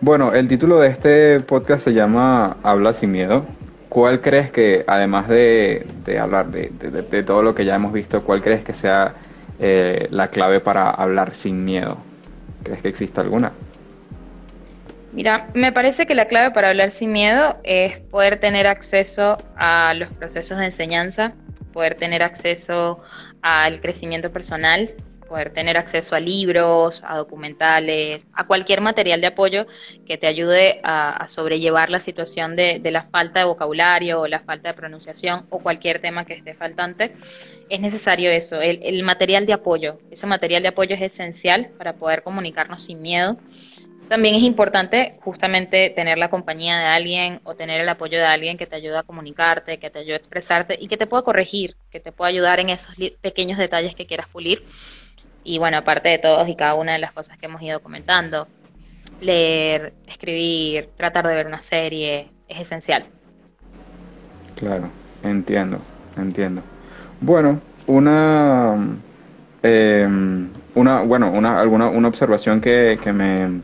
Bueno, 0.00 0.34
el 0.34 0.48
título 0.48 0.80
de 0.80 0.88
este 0.88 1.40
podcast 1.40 1.84
se 1.84 1.92
llama 1.92 2.56
Habla 2.62 2.94
sin 2.94 3.12
miedo. 3.12 3.46
¿Cuál 3.88 4.20
crees 4.20 4.50
que, 4.50 4.84
además 4.86 5.28
de, 5.28 5.86
hablar 6.20 6.50
de, 6.50 7.22
todo 7.22 7.42
lo 7.42 7.54
que 7.54 7.64
ya 7.64 7.76
hemos 7.76 7.92
visto, 7.92 8.24
cuál 8.24 8.42
crees 8.42 8.64
que 8.64 8.72
sea 8.72 9.14
eh, 9.60 10.08
la 10.10 10.28
clave 10.28 10.60
para 10.60 10.90
hablar 10.90 11.34
sin 11.34 11.64
miedo? 11.64 11.98
¿Crees 12.64 12.82
que 12.82 12.88
existe 12.88 13.20
alguna? 13.20 13.52
Mira, 15.12 15.48
me 15.54 15.70
parece 15.70 16.06
que 16.06 16.16
la 16.16 16.26
clave 16.26 16.50
para 16.50 16.70
hablar 16.70 16.90
sin 16.90 17.12
miedo 17.12 17.56
es 17.62 17.98
poder 17.98 18.40
tener 18.40 18.66
acceso 18.66 19.36
a 19.56 19.94
los 19.94 20.12
procesos 20.12 20.58
de 20.58 20.64
enseñanza, 20.64 21.34
poder 21.72 21.94
tener 21.94 22.22
acceso 22.22 23.00
al 23.42 23.80
crecimiento 23.80 24.32
personal, 24.32 24.90
poder 25.34 25.52
tener 25.52 25.76
acceso 25.76 26.14
a 26.14 26.20
libros, 26.20 27.02
a 27.04 27.16
documentales, 27.16 28.24
a 28.34 28.46
cualquier 28.46 28.80
material 28.80 29.20
de 29.20 29.26
apoyo 29.26 29.66
que 30.06 30.16
te 30.16 30.28
ayude 30.28 30.78
a, 30.84 31.26
sobrellevar 31.26 31.90
la 31.90 31.98
situación 31.98 32.54
de, 32.54 32.80
la 32.92 33.02
falta 33.10 33.40
de 33.40 33.46
vocabulario 33.46 34.20
o 34.20 34.28
la 34.28 34.38
falta 34.38 34.68
de 34.68 34.74
pronunciación 34.74 35.46
o 35.50 35.58
cualquier 35.58 36.00
tema 36.00 36.24
que 36.24 36.34
esté 36.34 36.54
faltante, 36.54 37.16
es 37.68 37.80
necesario 37.80 38.30
eso, 38.30 38.60
el, 38.60 38.78
el 38.84 39.02
material 39.02 39.44
de 39.44 39.54
apoyo. 39.54 39.98
Ese 40.12 40.24
material 40.28 40.62
de 40.62 40.68
apoyo 40.68 40.94
es 40.94 41.02
esencial 41.02 41.70
para 41.78 41.94
poder 41.94 42.22
comunicarnos 42.22 42.84
sin 42.84 43.02
miedo 43.02 43.36
también 44.08 44.34
es 44.34 44.42
importante 44.42 45.16
justamente 45.22 45.90
tener 45.90 46.18
la 46.18 46.28
compañía 46.28 46.78
de 46.78 46.84
alguien 46.84 47.40
o 47.44 47.54
tener 47.54 47.80
el 47.80 47.88
apoyo 47.88 48.18
de 48.18 48.24
alguien 48.24 48.58
que 48.58 48.66
te 48.66 48.76
ayude 48.76 48.98
a 48.98 49.02
comunicarte, 49.02 49.78
que 49.78 49.90
te 49.90 50.00
ayude 50.00 50.14
a 50.14 50.18
expresarte 50.18 50.76
y 50.78 50.88
que 50.88 50.98
te 50.98 51.06
pueda 51.06 51.22
corregir, 51.22 51.74
que 51.90 52.00
te 52.00 52.12
pueda 52.12 52.28
ayudar 52.28 52.60
en 52.60 52.68
esos 52.68 52.94
pequeños 53.22 53.58
detalles 53.58 53.94
que 53.94 54.06
quieras 54.06 54.28
pulir. 54.28 54.62
Y 55.44 55.58
bueno, 55.58 55.76
aparte 55.76 56.08
de 56.08 56.18
todos 56.18 56.48
y 56.48 56.56
cada 56.56 56.74
una 56.74 56.92
de 56.92 56.98
las 56.98 57.12
cosas 57.12 57.36
que 57.38 57.46
hemos 57.46 57.62
ido 57.62 57.80
comentando, 57.80 58.48
leer, 59.20 59.92
escribir, 60.06 60.88
tratar 60.96 61.28
de 61.28 61.34
ver 61.34 61.46
una 61.46 61.62
serie, 61.62 62.30
es 62.48 62.60
esencial. 62.60 63.04
Claro, 64.56 64.88
entiendo, 65.22 65.78
entiendo. 66.16 66.62
Bueno, 67.20 67.60
una, 67.86 68.76
eh, 69.62 70.08
una 70.74 71.02
bueno, 71.02 71.30
una, 71.30 71.60
alguna, 71.60 71.88
una 71.88 72.08
observación 72.08 72.60
que, 72.60 72.98
que 73.02 73.12
me 73.12 73.60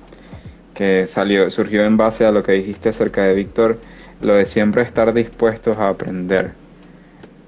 que 0.75 1.07
salió, 1.07 1.51
surgió 1.51 1.85
en 1.85 1.99
base 1.99 2.25
a 2.25 2.31
lo 2.31 2.43
que 2.43 2.53
dijiste 2.53 2.89
acerca 2.89 3.23
de 3.25 3.35
Víctor, 3.35 3.79
lo 4.23 4.35
de 4.35 4.47
siempre 4.47 4.81
estar 4.83 5.13
dispuestos 5.13 5.77
a 5.77 5.91
aprender. 5.91 6.53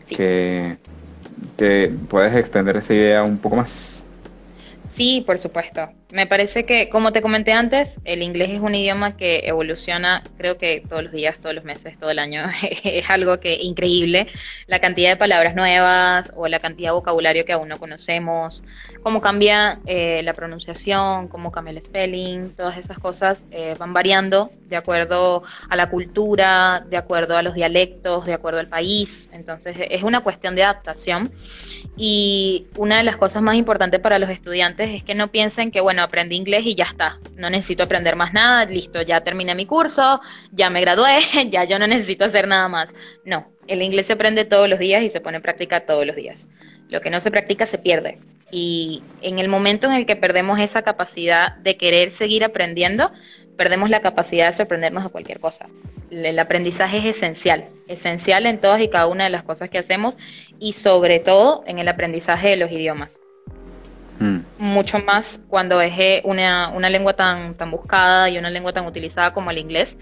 Que, 0.07 0.77
que 1.57 1.95
puedes 2.11 2.37
extender 2.37 2.77
esa 2.77 2.92
idea 2.92 3.23
un 3.23 3.38
poco 3.38 3.57
más. 3.57 4.02
Sí, 4.97 5.23
por 5.27 5.39
supuesto. 5.39 5.89
Me 6.12 6.27
parece 6.27 6.66
que, 6.66 6.90
como 6.90 7.11
te 7.11 7.22
comenté 7.22 7.55
antes, 7.55 7.98
el 8.05 8.20
inglés 8.20 8.51
es 8.51 8.61
un 8.61 8.75
idioma 8.75 9.16
que 9.16 9.40
evoluciona, 9.46 10.22
creo 10.37 10.59
que 10.59 10.83
todos 10.87 11.05
los 11.05 11.11
días, 11.11 11.38
todos 11.38 11.55
los 11.55 11.64
meses, 11.64 11.98
todo 11.98 12.11
el 12.11 12.18
año. 12.18 12.44
es 12.85 13.09
algo 13.09 13.40
que 13.40 13.55
increíble. 13.55 14.27
La 14.66 14.79
cantidad 14.79 15.09
de 15.09 15.16
palabras 15.16 15.55
nuevas 15.55 16.31
o 16.37 16.48
la 16.48 16.61
cantidad 16.61 16.90
de 16.90 16.96
vocabulario 16.96 17.46
que 17.46 17.55
aún 17.55 17.70
no 17.70 17.79
conocemos, 17.79 18.62
cómo 19.03 19.22
cambia 19.22 19.79
eh, 19.87 20.20
la 20.22 20.35
pronunciación, 20.35 21.29
cómo 21.29 21.51
cambia 21.51 21.70
el 21.70 21.83
spelling, 21.83 22.51
todas 22.57 22.77
esas 22.77 22.98
cosas 22.98 23.38
eh, 23.51 23.75
van 23.79 23.94
variando 23.94 24.51
de 24.72 24.77
acuerdo 24.77 25.42
a 25.68 25.77
la 25.77 25.88
cultura, 25.90 26.85
de 26.88 26.96
acuerdo 26.96 27.37
a 27.37 27.42
los 27.42 27.55
dialectos, 27.55 28.25
de 28.25 28.35
acuerdo 28.35 28.59
al 28.59 28.68
país. 28.68 29.29
Entonces, 29.33 29.77
es 29.79 30.03
una 30.03 30.22
cuestión 30.22 30.55
de 30.57 30.64
adaptación. 30.64 31.31
Y 31.96 32.66
una 32.77 32.96
de 32.96 33.03
las 33.03 33.18
cosas 33.18 33.42
más 33.42 33.57
importantes 33.57 34.01
para 34.01 34.18
los 34.18 34.31
estudiantes 34.31 34.90
es 34.90 35.05
que 35.05 35.14
no 35.14 35.29
piensen 35.29 35.70
que, 35.70 35.83
bueno, 35.83 36.02
aprendí 36.03 36.37
inglés 36.37 36.67
y 36.67 36.75
ya 36.75 36.85
está, 36.85 37.19
no 37.37 37.51
necesito 37.51 37.83
aprender 37.83 38.17
más 38.17 38.33
nada, 38.33 38.65
listo, 38.65 39.03
ya 39.03 39.21
terminé 39.23 39.55
mi 39.55 39.67
curso, 39.67 40.21
ya 40.51 40.71
me 40.71 40.81
gradué, 40.81 41.21
ya 41.51 41.65
yo 41.65 41.79
no 41.79 41.87
necesito 41.87 42.25
hacer 42.25 42.47
nada 42.47 42.69
más. 42.69 42.88
No, 43.25 43.47
el 43.67 43.83
inglés 43.83 44.07
se 44.07 44.15
aprende 44.15 44.45
todos 44.45 44.69
los 44.69 44.79
días 44.79 45.03
y 45.03 45.11
se 45.11 45.21
pone 45.21 45.37
en 45.37 45.43
práctica 45.43 45.81
todos 45.81 46.07
los 46.07 46.17
días. 46.17 46.47
Lo 46.88 47.01
que 47.01 47.11
no 47.11 47.21
se 47.21 47.31
practica 47.31 47.67
se 47.67 47.79
pierde. 47.79 48.19
Y 48.51 49.03
en 49.23 49.38
el 49.38 49.49
momento 49.49 49.87
en 49.87 49.95
el 49.95 50.05
que 50.05 50.17
perdemos 50.17 50.61
esa 50.61 50.83
capacidad 50.83 51.57
de 51.57 51.79
querer 51.79 52.11
seguir 52.12 52.45
aprendiendo, 52.45 53.11
perdemos 53.57 53.88
la 53.88 54.01
capacidad 54.01 54.51
de 54.51 54.57
sorprendernos 54.57 55.05
de 55.05 55.11
cualquier 55.11 55.41
cosa. 55.41 55.69
El 56.11 56.38
aprendizaje 56.38 56.99
es 56.99 57.17
esencial, 57.17 57.69
esencial 57.88 58.45
en 58.45 58.61
todas 58.61 58.83
y 58.83 58.88
cada 58.88 59.07
una 59.07 59.25
de 59.25 59.31
las 59.31 59.45
cosas 59.45 59.71
que 59.71 59.79
hacemos 59.79 60.17
y 60.59 60.75
sobre 60.75 61.21
todo 61.21 61.65
en 61.67 61.79
el 61.79 61.88
aprendizaje 61.88 62.51
de 62.51 62.57
los 62.57 62.71
idiomas. 62.71 63.22
Mucho 64.62 65.01
más 65.01 65.40
cuando 65.48 65.81
es 65.81 66.22
una, 66.22 66.68
una 66.68 66.88
lengua 66.88 67.14
tan, 67.16 67.57
tan 67.57 67.72
buscada 67.72 68.31
y 68.31 68.38
una 68.38 68.48
lengua 68.48 68.72
tan 68.72 68.87
utilizada 68.87 69.35
como 69.35 69.51
el 69.51 69.59
inglés. 69.59 69.96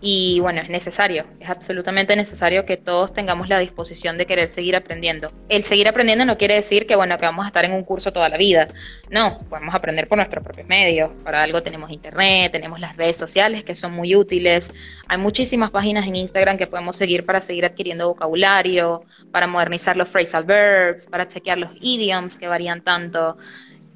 Y 0.00 0.38
bueno, 0.38 0.60
es 0.60 0.68
necesario, 0.68 1.24
es 1.40 1.50
absolutamente 1.50 2.14
necesario 2.14 2.64
que 2.66 2.76
todos 2.76 3.12
tengamos 3.12 3.48
la 3.48 3.58
disposición 3.58 4.16
de 4.16 4.26
querer 4.26 4.50
seguir 4.50 4.76
aprendiendo. 4.76 5.32
El 5.48 5.64
seguir 5.64 5.88
aprendiendo 5.88 6.24
no 6.24 6.38
quiere 6.38 6.54
decir 6.54 6.86
que 6.86 6.94
bueno, 6.94 7.18
que 7.18 7.26
vamos 7.26 7.44
a 7.44 7.48
estar 7.48 7.64
en 7.64 7.72
un 7.72 7.82
curso 7.82 8.12
toda 8.12 8.28
la 8.28 8.36
vida. 8.36 8.68
No, 9.10 9.40
podemos 9.48 9.74
aprender 9.74 10.06
por 10.06 10.18
nuestros 10.18 10.44
propios 10.44 10.68
medios. 10.68 11.10
Para 11.24 11.42
algo 11.42 11.62
tenemos 11.64 11.90
internet, 11.90 12.52
tenemos 12.52 12.78
las 12.78 12.96
redes 12.96 13.16
sociales 13.16 13.64
que 13.64 13.74
son 13.74 13.92
muy 13.92 14.14
útiles. 14.14 14.72
Hay 15.08 15.18
muchísimas 15.18 15.72
páginas 15.72 16.06
en 16.06 16.14
Instagram 16.14 16.58
que 16.58 16.68
podemos 16.68 16.96
seguir 16.96 17.26
para 17.26 17.40
seguir 17.40 17.64
adquiriendo 17.64 18.06
vocabulario, 18.06 19.02
para 19.32 19.48
modernizar 19.48 19.96
los 19.96 20.08
phrasal 20.10 20.44
verbs, 20.44 21.06
para 21.06 21.26
chequear 21.26 21.58
los 21.58 21.70
idioms 21.80 22.36
que 22.36 22.46
varían 22.46 22.82
tanto. 22.82 23.38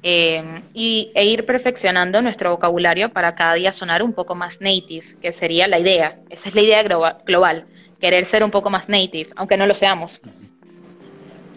Eh, 0.03 0.63
y, 0.73 1.11
e 1.13 1.25
ir 1.25 1.45
perfeccionando 1.45 2.21
nuestro 2.23 2.49
vocabulario 2.51 3.09
para 3.09 3.35
cada 3.35 3.53
día 3.53 3.71
sonar 3.71 4.01
un 4.01 4.13
poco 4.13 4.33
más 4.33 4.59
native, 4.59 5.05
que 5.21 5.31
sería 5.31 5.67
la 5.67 5.77
idea. 5.77 6.15
Esa 6.29 6.49
es 6.49 6.55
la 6.55 6.61
idea 6.61 6.83
global, 6.83 7.65
querer 7.99 8.25
ser 8.25 8.43
un 8.43 8.49
poco 8.49 8.71
más 8.71 8.89
native, 8.89 9.29
aunque 9.35 9.57
no 9.57 9.67
lo 9.67 9.75
seamos. 9.75 10.19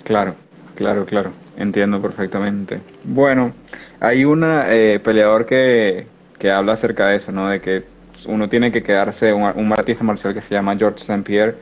Claro, 0.02 0.35
claro, 0.74 1.07
claro, 1.07 1.33
entiendo 1.57 2.02
perfectamente. 2.02 2.80
Bueno, 3.02 3.54
hay 3.98 4.26
un 4.26 4.44
eh, 4.44 5.00
peleador 5.02 5.46
que, 5.46 6.07
que 6.38 6.50
habla 6.50 6.74
acerca 6.74 7.09
de 7.09 7.16
eso, 7.16 7.33
¿no? 7.33 7.48
De 7.48 7.62
que 7.62 7.85
uno 8.26 8.50
tiene 8.50 8.70
que 8.70 8.83
quedarse, 8.83 9.33
un, 9.33 9.44
un 9.57 9.72
artista 9.72 10.04
marcial 10.04 10.35
que 10.35 10.42
se 10.42 10.54
llama 10.54 10.76
George 10.76 10.98
St. 10.98 11.22
Pierre, 11.22 11.54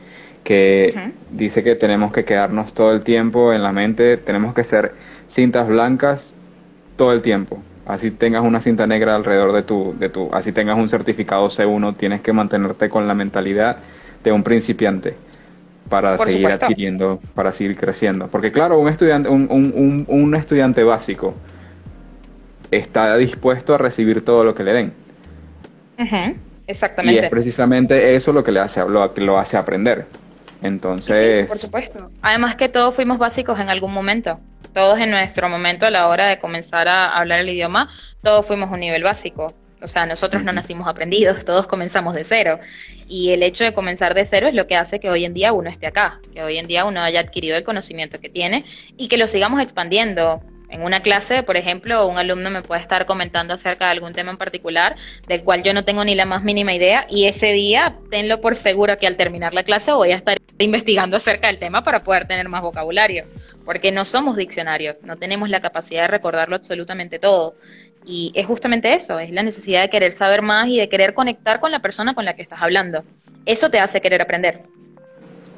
que 0.43 1.13
dice 1.31 1.63
que 1.63 1.75
tenemos 1.75 2.11
que 2.11 2.25
quedarnos 2.25 2.73
todo 2.73 2.91
el 2.91 3.03
tiempo 3.03 3.53
en 3.53 3.63
la 3.63 3.71
mente, 3.71 4.17
tenemos 4.17 4.53
que 4.53 4.65
ser 4.65 4.93
cintas 5.29 5.69
blancas 5.69 6.35
todo 6.95 7.11
el 7.11 7.21
tiempo. 7.21 7.61
Así 7.85 8.11
tengas 8.11 8.43
una 8.43 8.61
cinta 8.61 8.87
negra 8.87 9.15
alrededor 9.15 9.51
de 9.51 9.63
tu, 9.63 9.95
de 9.99 10.09
tu, 10.09 10.33
así 10.33 10.51
tengas 10.53 10.77
un 10.77 10.87
certificado 10.87 11.47
C1, 11.49 11.97
tienes 11.97 12.21
que 12.21 12.31
mantenerte 12.31 12.87
con 12.87 13.07
la 13.07 13.13
mentalidad 13.13 13.77
de 14.23 14.31
un 14.31 14.41
principiante 14.41 15.15
para 15.89 16.17
seguir 16.17 16.47
adquiriendo, 16.47 17.19
para 17.35 17.51
seguir 17.51 17.75
creciendo. 17.77 18.27
Porque 18.27 18.51
claro, 18.51 18.79
un 18.79 18.87
estudiante, 18.87 19.27
un, 19.27 19.47
un, 19.49 20.05
un, 20.07 20.35
estudiante 20.35 20.81
básico 20.83 21.33
está 22.71 23.17
dispuesto 23.17 23.75
a 23.75 23.77
recibir 23.77 24.23
todo 24.23 24.45
lo 24.45 24.55
que 24.55 24.63
le 24.63 24.73
den. 24.73 24.93
Exactamente. 26.67 27.21
Y 27.21 27.23
es 27.25 27.29
precisamente 27.29 28.15
eso 28.15 28.31
lo 28.31 28.43
que 28.43 28.51
le 28.51 28.61
hace, 28.61 28.79
lo, 28.87 29.13
lo 29.13 29.37
hace 29.37 29.57
aprender. 29.57 30.05
Entonces. 30.61 31.47
por 31.47 31.57
supuesto. 31.57 32.09
Además 32.21 32.55
que 32.55 32.69
todos 32.69 32.95
fuimos 32.95 33.17
básicos 33.17 33.59
en 33.59 33.69
algún 33.69 33.93
momento. 33.93 34.39
Todos 34.73 34.99
en 34.99 35.11
nuestro 35.11 35.49
momento 35.49 35.85
a 35.85 35.91
la 35.91 36.07
hora 36.07 36.27
de 36.27 36.39
comenzar 36.39 36.87
a 36.87 37.17
hablar 37.17 37.39
el 37.39 37.49
idioma, 37.49 37.89
todos 38.23 38.45
fuimos 38.45 38.71
un 38.71 38.79
nivel 38.79 39.03
básico. 39.03 39.53
O 39.81 39.87
sea, 39.87 40.05
nosotros 40.05 40.43
no 40.43 40.53
nacimos 40.53 40.87
aprendidos, 40.87 41.43
todos 41.45 41.67
comenzamos 41.67 42.15
de 42.15 42.23
cero. 42.23 42.59
Y 43.07 43.31
el 43.31 43.43
hecho 43.43 43.65
de 43.65 43.73
comenzar 43.73 44.13
de 44.13 44.25
cero 44.25 44.47
es 44.47 44.55
lo 44.55 44.65
que 44.65 44.75
hace 44.75 44.99
que 44.99 45.09
hoy 45.09 45.25
en 45.25 45.33
día 45.33 45.51
uno 45.51 45.69
esté 45.69 45.87
acá, 45.87 46.19
que 46.33 46.41
hoy 46.41 46.57
en 46.57 46.67
día 46.67 46.85
uno 46.85 47.01
haya 47.01 47.19
adquirido 47.19 47.57
el 47.57 47.63
conocimiento 47.63 48.19
que 48.19 48.29
tiene 48.29 48.65
y 48.97 49.09
que 49.09 49.17
lo 49.17 49.27
sigamos 49.27 49.61
expandiendo 49.61 50.41
en 50.69 50.81
una 50.81 51.01
clase, 51.01 51.43
por 51.43 51.55
ejemplo, 51.55 52.07
un 52.07 52.17
alumno 52.17 52.49
me 52.49 52.61
puede 52.61 52.81
estar 52.81 53.05
comentando 53.05 53.53
acerca 53.53 53.85
de 53.85 53.91
algún 53.91 54.13
tema 54.13 54.31
en 54.31 54.37
particular 54.37 54.95
del 55.27 55.43
cual 55.43 55.63
yo 55.63 55.73
no 55.73 55.85
tengo 55.85 56.03
ni 56.03 56.15
la 56.15 56.25
más 56.25 56.43
mínima 56.43 56.73
idea 56.73 57.05
y 57.09 57.25
ese 57.25 57.47
día 57.47 57.95
tenlo 58.09 58.41
por 58.41 58.55
seguro 58.55 58.97
que 58.97 59.07
al 59.07 59.17
terminar 59.17 59.53
la 59.53 59.63
clase 59.63 59.91
voy 59.91 60.11
a 60.11 60.15
estar 60.15 60.37
investigando 60.57 61.17
acerca 61.17 61.47
del 61.47 61.59
tema 61.59 61.83
para 61.83 62.03
poder 62.03 62.27
tener 62.27 62.49
más 62.49 62.61
vocabulario, 62.61 63.25
porque 63.65 63.91
no 63.91 64.05
somos 64.05 64.35
diccionarios, 64.35 64.97
no 65.03 65.15
tenemos 65.17 65.49
la 65.49 65.61
capacidad 65.61 66.03
de 66.03 66.07
recordarlo 66.07 66.55
absolutamente 66.55 67.19
todo. 67.19 67.55
Y 68.05 68.31
es 68.35 68.45
justamente 68.45 68.93
eso, 68.93 69.19
es 69.19 69.31
la 69.31 69.43
necesidad 69.43 69.81
de 69.81 69.89
querer 69.89 70.13
saber 70.13 70.41
más 70.41 70.67
y 70.67 70.77
de 70.77 70.89
querer 70.89 71.13
conectar 71.13 71.59
con 71.59 71.71
la 71.71 71.79
persona 71.79 72.13
con 72.13 72.25
la 72.25 72.35
que 72.35 72.41
estás 72.41 72.61
hablando. 72.61 73.03
Eso 73.45 73.69
te 73.69 73.79
hace 73.79 74.01
querer 74.01 74.21
aprender. 74.21 74.61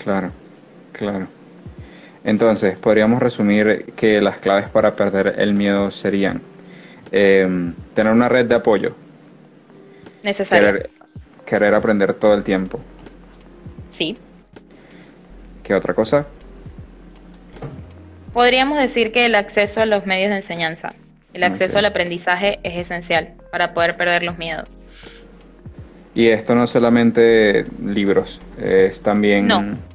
Claro, 0.03 0.31
claro. 0.91 1.27
Entonces, 2.25 2.75
podríamos 2.79 3.21
resumir 3.21 3.93
que 3.95 4.19
las 4.19 4.39
claves 4.39 4.67
para 4.69 4.95
perder 4.95 5.35
el 5.37 5.53
miedo 5.53 5.91
serían 5.91 6.41
em, 7.11 7.73
tener 7.93 8.11
una 8.11 8.27
red 8.27 8.47
de 8.47 8.55
apoyo. 8.55 8.95
Necesario. 10.23 10.89
Querer, 11.45 11.75
aprender 11.75 12.15
todo 12.15 12.33
el 12.33 12.43
tiempo. 12.43 12.79
Sí. 13.91 14.17
¿Qué 15.63 15.75
otra 15.75 15.93
cosa? 15.93 16.25
Podríamos 18.33 18.79
decir 18.79 19.11
que 19.11 19.25
el 19.25 19.35
acceso 19.35 19.81
a 19.81 19.85
los 19.85 20.07
medios 20.07 20.31
de 20.31 20.37
enseñanza, 20.37 20.93
el 21.31 21.43
acceso 21.43 21.77
al 21.77 21.85
aprendizaje 21.85 22.57
es 22.63 22.75
esencial 22.75 23.35
para 23.51 23.73
poder 23.75 23.97
perder 23.97 24.23
los 24.23 24.39
miedos. 24.39 24.67
Y 26.15 26.29
esto 26.29 26.55
no 26.55 26.65
solamente 26.65 27.65
libros, 27.79 28.41
es 28.57 28.99
también... 29.01 29.47
No 29.47 29.94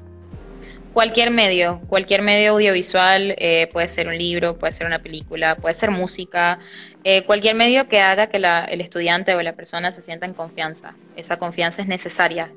Cualquier 0.92 1.30
medio, 1.30 1.80
cualquier 1.86 2.20
medio 2.22 2.52
audiovisual, 2.52 3.34
eh, 3.38 3.68
puede 3.72 3.88
ser 3.88 4.08
un 4.08 4.18
libro, 4.18 4.58
puede 4.58 4.72
ser 4.72 4.86
una 4.86 4.98
película, 4.98 5.54
puede 5.54 5.74
ser 5.76 5.90
música, 5.92 6.58
eh, 7.04 7.24
cualquier 7.24 7.54
medio 7.54 7.88
que 7.88 8.00
haga 8.00 8.26
que 8.26 8.38
el 8.38 8.80
estudiante 8.80 9.34
o 9.34 9.42
la 9.42 9.52
persona 9.52 9.92
se 9.92 10.02
sienta 10.02 10.26
en 10.26 10.34
confianza. 10.34 10.94
Esa 11.16 11.36
confianza 11.36 11.82
es 11.82 11.88
necesaria. 11.88 12.50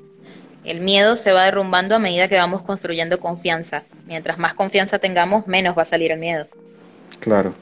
El 0.64 0.80
miedo 0.80 1.16
se 1.16 1.32
va 1.32 1.44
derrumbando 1.44 1.94
a 1.94 1.98
medida 1.98 2.28
que 2.28 2.36
vamos 2.36 2.62
construyendo 2.62 3.20
confianza. 3.20 3.84
Mientras 4.06 4.38
más 4.38 4.54
confianza 4.54 4.98
tengamos, 4.98 5.46
menos 5.46 5.76
va 5.78 5.82
a 5.82 5.86
salir 5.86 6.10
el 6.10 6.18
miedo. 6.18 6.48
Claro. 7.20 7.54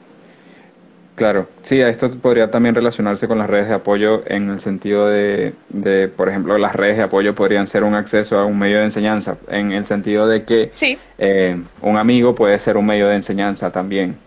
Claro, 1.15 1.47
sí, 1.61 1.79
esto 1.79 2.09
podría 2.15 2.49
también 2.49 2.73
relacionarse 2.73 3.27
con 3.27 3.37
las 3.37 3.47
redes 3.47 3.67
de 3.67 3.75
apoyo 3.75 4.23
en 4.25 4.49
el 4.49 4.59
sentido 4.61 5.07
de, 5.07 5.53
de, 5.69 6.07
por 6.07 6.27
ejemplo, 6.27 6.57
las 6.57 6.73
redes 6.75 6.97
de 6.97 7.03
apoyo 7.03 7.35
podrían 7.35 7.67
ser 7.67 7.83
un 7.83 7.93
acceso 7.93 8.39
a 8.39 8.45
un 8.45 8.57
medio 8.57 8.79
de 8.79 8.85
enseñanza, 8.85 9.37
en 9.47 9.73
el 9.73 9.85
sentido 9.85 10.27
de 10.27 10.43
que 10.43 10.71
eh, 11.19 11.55
un 11.81 11.97
amigo 11.97 12.33
puede 12.33 12.57
ser 12.57 12.77
un 12.77 12.87
medio 12.87 13.07
de 13.07 13.15
enseñanza 13.15 13.71
también. 13.71 14.17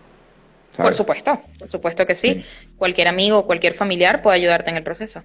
Por 0.77 0.93
supuesto, 0.93 1.41
por 1.59 1.69
supuesto 1.69 2.05
que 2.05 2.15
sí. 2.15 2.45
Cualquier 2.77 3.09
amigo, 3.09 3.45
cualquier 3.45 3.73
familiar 3.73 4.21
puede 4.21 4.37
ayudarte 4.37 4.69
en 4.69 4.77
el 4.77 4.83
proceso. 4.83 5.23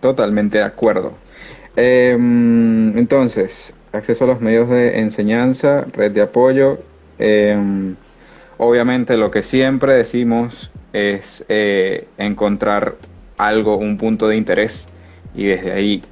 Totalmente 0.00 0.58
de 0.58 0.64
acuerdo. 0.64 1.14
Em, 1.74 2.96
entonces, 2.96 3.74
acceso 3.92 4.24
a 4.24 4.26
los 4.28 4.40
medios 4.40 4.68
de 4.68 5.00
enseñanza, 5.00 5.86
red 5.92 6.12
de 6.12 6.22
apoyo. 6.22 6.78
Em, 7.18 7.96
obviamente 8.58 9.16
lo 9.16 9.30
que 9.30 9.42
siempre 9.42 9.94
decimos 9.94 10.70
es 10.92 11.44
eh, 11.48 12.08
encontrar 12.18 12.96
algo, 13.36 13.76
un 13.76 13.98
punto 13.98 14.28
de 14.28 14.36
interés 14.36 14.88
y 15.34 15.44
desde 15.44 15.72
ahí 15.72 16.02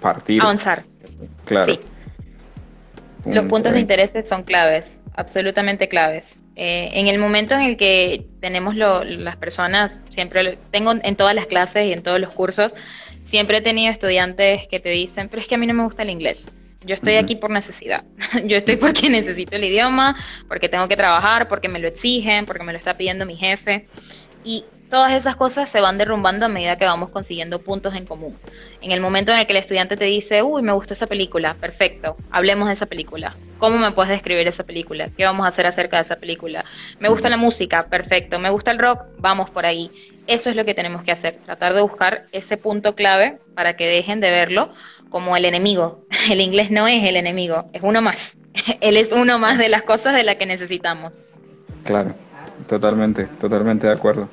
partir. 0.00 0.42
Avanzar. 0.42 0.82
Claro. 1.44 1.74
Sí. 1.74 1.80
Los 3.26 3.44
puntos 3.46 3.72
de 3.72 3.80
interés 3.80 4.10
son 4.26 4.44
claves, 4.44 5.00
absolutamente 5.14 5.88
claves. 5.88 6.24
Eh, 6.56 6.90
en 6.94 7.06
el 7.06 7.18
momento 7.18 7.54
en 7.54 7.60
el 7.60 7.76
que 7.76 8.26
tenemos 8.40 8.74
las 8.76 9.36
personas, 9.36 9.98
siempre 10.10 10.58
tengo 10.70 10.92
en 11.02 11.16
todas 11.16 11.34
las 11.34 11.46
clases 11.46 11.86
y 11.86 11.92
en 11.92 12.02
todos 12.02 12.20
los 12.20 12.30
cursos, 12.30 12.74
siempre 13.26 13.58
he 13.58 13.62
tenido 13.62 13.92
estudiantes 13.92 14.66
que 14.68 14.80
te 14.80 14.90
dicen, 14.90 15.28
pero 15.28 15.40
es 15.40 15.48
que 15.48 15.54
a 15.54 15.58
mí 15.58 15.66
no 15.66 15.74
me 15.74 15.84
gusta 15.84 16.02
el 16.02 16.10
inglés. 16.10 16.50
Yo 16.84 16.94
estoy 16.94 17.16
aquí 17.16 17.36
por 17.36 17.50
necesidad. 17.50 18.04
Yo 18.44 18.56
estoy 18.56 18.76
porque 18.76 19.08
necesito 19.10 19.56
el 19.56 19.64
idioma, 19.64 20.16
porque 20.48 20.68
tengo 20.68 20.88
que 20.88 20.96
trabajar, 20.96 21.48
porque 21.48 21.68
me 21.68 21.78
lo 21.78 21.88
exigen, 21.88 22.46
porque 22.46 22.64
me 22.64 22.72
lo 22.72 22.78
está 22.78 22.96
pidiendo 22.96 23.26
mi 23.26 23.36
jefe. 23.36 23.86
Y 24.44 24.64
todas 24.90 25.12
esas 25.12 25.36
cosas 25.36 25.70
se 25.70 25.80
van 25.80 25.96
derrumbando 25.96 26.46
a 26.46 26.48
medida 26.48 26.76
que 26.76 26.84
vamos 26.84 27.10
consiguiendo 27.10 27.60
puntos 27.60 27.94
en 27.94 28.04
común. 28.04 28.36
En 28.82 28.92
el 28.92 29.00
momento 29.00 29.32
en 29.32 29.38
el 29.38 29.46
que 29.46 29.52
el 29.52 29.58
estudiante 29.58 29.96
te 29.96 30.04
dice, 30.04 30.42
uy, 30.42 30.62
me 30.62 30.72
gustó 30.72 30.94
esa 30.94 31.06
película, 31.06 31.54
perfecto, 31.54 32.16
hablemos 32.30 32.68
de 32.68 32.74
esa 32.74 32.86
película. 32.86 33.36
¿Cómo 33.58 33.78
me 33.78 33.92
puedes 33.92 34.10
describir 34.10 34.48
esa 34.48 34.64
película? 34.64 35.10
¿Qué 35.16 35.24
vamos 35.24 35.44
a 35.44 35.50
hacer 35.50 35.66
acerca 35.66 35.98
de 35.98 36.04
esa 36.04 36.16
película? 36.16 36.64
Me 36.98 37.10
gusta 37.10 37.28
la 37.28 37.36
música, 37.36 37.86
perfecto. 37.88 38.38
Me 38.38 38.48
gusta 38.48 38.70
el 38.70 38.78
rock, 38.78 39.04
vamos 39.18 39.50
por 39.50 39.66
ahí. 39.66 39.90
Eso 40.26 40.48
es 40.48 40.56
lo 40.56 40.64
que 40.64 40.74
tenemos 40.74 41.02
que 41.02 41.12
hacer, 41.12 41.38
tratar 41.44 41.74
de 41.74 41.82
buscar 41.82 42.24
ese 42.32 42.56
punto 42.56 42.94
clave 42.94 43.38
para 43.54 43.76
que 43.76 43.86
dejen 43.86 44.20
de 44.20 44.30
verlo 44.30 44.72
como 45.10 45.36
el 45.36 45.44
enemigo. 45.44 46.06
El 46.30 46.40
inglés 46.40 46.70
no 46.70 46.86
es 46.88 47.04
el 47.04 47.16
enemigo, 47.16 47.68
es 47.72 47.82
uno 47.82 48.00
más. 48.00 48.36
Él 48.80 48.96
es 48.96 49.12
uno 49.12 49.38
más 49.38 49.58
de 49.58 49.68
las 49.68 49.82
cosas 49.82 50.14
de 50.14 50.22
las 50.22 50.36
que 50.36 50.46
necesitamos. 50.46 51.20
Claro, 51.84 52.14
totalmente, 52.68 53.26
totalmente 53.40 53.86
de 53.86 53.92
acuerdo. 53.92 54.28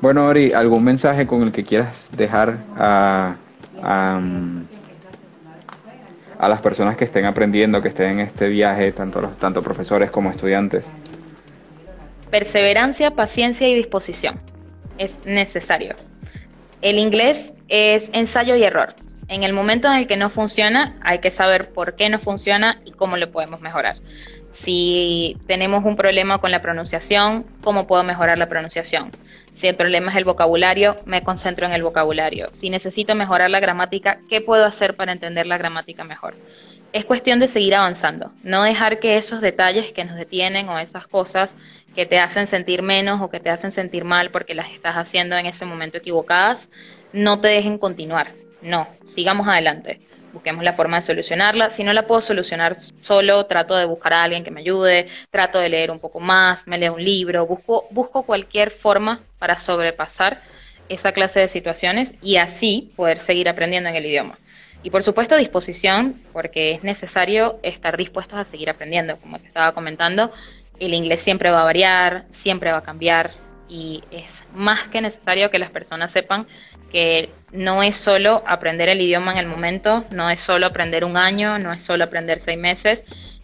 Bueno, 0.00 0.26
Ori, 0.26 0.52
¿algún 0.52 0.84
mensaje 0.84 1.26
con 1.26 1.42
el 1.42 1.52
que 1.52 1.64
quieras 1.64 2.10
dejar 2.14 2.58
a, 2.76 3.36
a, 3.82 4.20
las 6.48 6.60
personas 6.60 6.96
que 6.96 7.04
estén 7.04 7.24
aprendiendo, 7.24 7.80
que 7.80 7.88
estén 7.88 8.12
en 8.12 8.20
este 8.20 8.48
viaje, 8.48 8.92
tanto, 8.92 9.22
los, 9.22 9.38
tanto 9.38 9.62
profesores 9.62 10.10
como 10.10 10.30
estudiantes? 10.30 10.90
Perseverancia, 12.30 13.12
paciencia 13.12 13.68
y 13.68 13.74
disposición. 13.74 14.38
Es 14.98 15.12
necesario. 15.24 15.94
El 16.82 16.98
inglés 16.98 17.52
es 17.68 18.08
ensayo 18.12 18.54
y 18.54 18.64
error. 18.64 18.94
En 19.28 19.42
el 19.42 19.52
momento 19.52 19.88
en 19.88 19.94
el 19.94 20.06
que 20.06 20.16
no 20.16 20.30
funciona, 20.30 20.96
hay 21.02 21.20
que 21.20 21.30
saber 21.30 21.72
por 21.72 21.96
qué 21.96 22.10
no 22.10 22.18
funciona 22.18 22.80
y 22.84 22.92
cómo 22.92 23.16
lo 23.16 23.30
podemos 23.32 23.60
mejorar. 23.60 23.96
Si 24.52 25.36
tenemos 25.46 25.84
un 25.84 25.96
problema 25.96 26.38
con 26.38 26.50
la 26.50 26.62
pronunciación, 26.62 27.44
¿cómo 27.62 27.86
puedo 27.86 28.04
mejorar 28.04 28.38
la 28.38 28.48
pronunciación? 28.48 29.10
Si 29.56 29.66
el 29.66 29.74
problema 29.74 30.10
es 30.10 30.18
el 30.18 30.24
vocabulario, 30.24 30.96
me 31.06 31.22
concentro 31.22 31.66
en 31.66 31.72
el 31.72 31.82
vocabulario. 31.82 32.50
Si 32.52 32.68
necesito 32.68 33.14
mejorar 33.14 33.48
la 33.50 33.58
gramática, 33.58 34.18
¿qué 34.28 34.42
puedo 34.42 34.66
hacer 34.66 34.96
para 34.96 35.12
entender 35.12 35.46
la 35.46 35.56
gramática 35.56 36.04
mejor? 36.04 36.36
Es 36.92 37.06
cuestión 37.06 37.40
de 37.40 37.48
seguir 37.48 37.74
avanzando, 37.74 38.32
no 38.42 38.62
dejar 38.62 39.00
que 39.00 39.16
esos 39.16 39.40
detalles 39.40 39.92
que 39.92 40.04
nos 40.04 40.16
detienen 40.16 40.68
o 40.68 40.78
esas 40.78 41.06
cosas 41.06 41.54
que 41.94 42.04
te 42.04 42.18
hacen 42.18 42.46
sentir 42.46 42.82
menos 42.82 43.22
o 43.22 43.30
que 43.30 43.40
te 43.40 43.48
hacen 43.48 43.72
sentir 43.72 44.04
mal 44.04 44.30
porque 44.30 44.54
las 44.54 44.70
estás 44.72 44.94
haciendo 44.96 45.36
en 45.36 45.46
ese 45.46 45.64
momento 45.64 45.96
equivocadas, 45.98 46.70
no 47.14 47.40
te 47.40 47.48
dejen 47.48 47.78
continuar. 47.78 48.34
No, 48.60 48.86
sigamos 49.08 49.48
adelante. 49.48 50.00
Busquemos 50.36 50.62
la 50.64 50.74
forma 50.74 50.98
de 50.98 51.02
solucionarla. 51.06 51.70
Si 51.70 51.82
no 51.82 51.94
la 51.94 52.06
puedo 52.06 52.20
solucionar 52.20 52.76
solo, 53.00 53.46
trato 53.46 53.74
de 53.74 53.86
buscar 53.86 54.12
a 54.12 54.22
alguien 54.22 54.44
que 54.44 54.50
me 54.50 54.60
ayude, 54.60 55.08
trato 55.30 55.58
de 55.58 55.70
leer 55.70 55.90
un 55.90 55.98
poco 55.98 56.20
más, 56.20 56.66
me 56.66 56.76
leo 56.76 56.92
un 56.92 57.02
libro, 57.02 57.46
busco, 57.46 57.86
busco 57.90 58.22
cualquier 58.24 58.70
forma 58.70 59.22
para 59.38 59.58
sobrepasar 59.58 60.42
esa 60.90 61.12
clase 61.12 61.40
de 61.40 61.48
situaciones 61.48 62.12
y 62.20 62.36
así 62.36 62.92
poder 62.96 63.18
seguir 63.20 63.48
aprendiendo 63.48 63.88
en 63.88 63.96
el 63.96 64.04
idioma. 64.04 64.38
Y 64.82 64.90
por 64.90 65.04
supuesto 65.04 65.38
disposición, 65.38 66.20
porque 66.34 66.72
es 66.72 66.84
necesario 66.84 67.58
estar 67.62 67.96
dispuestos 67.96 68.38
a 68.38 68.44
seguir 68.44 68.68
aprendiendo. 68.68 69.16
Como 69.16 69.38
te 69.38 69.46
estaba 69.46 69.72
comentando, 69.72 70.30
el 70.78 70.92
inglés 70.92 71.22
siempre 71.22 71.50
va 71.50 71.62
a 71.62 71.64
variar, 71.64 72.26
siempre 72.32 72.72
va 72.72 72.78
a 72.78 72.82
cambiar 72.82 73.30
y 73.68 74.02
es 74.10 74.44
más 74.54 74.88
que 74.88 75.00
necesario 75.00 75.50
que 75.50 75.58
las 75.58 75.70
personas 75.70 76.12
sepan 76.12 76.46
que 76.90 77.30
no 77.52 77.82
es 77.82 77.96
solo 77.96 78.42
aprender 78.46 78.88
el 78.88 79.00
idioma 79.00 79.32
en 79.32 79.38
el 79.38 79.46
momento, 79.46 80.04
no 80.10 80.30
es 80.30 80.40
solo 80.40 80.66
aprender 80.66 81.04
un 81.04 81.16
año, 81.16 81.58
no 81.58 81.72
es 81.72 81.84
solo 81.84 82.04
aprender 82.04 82.40
seis 82.40 82.58
meses. 82.58 83.02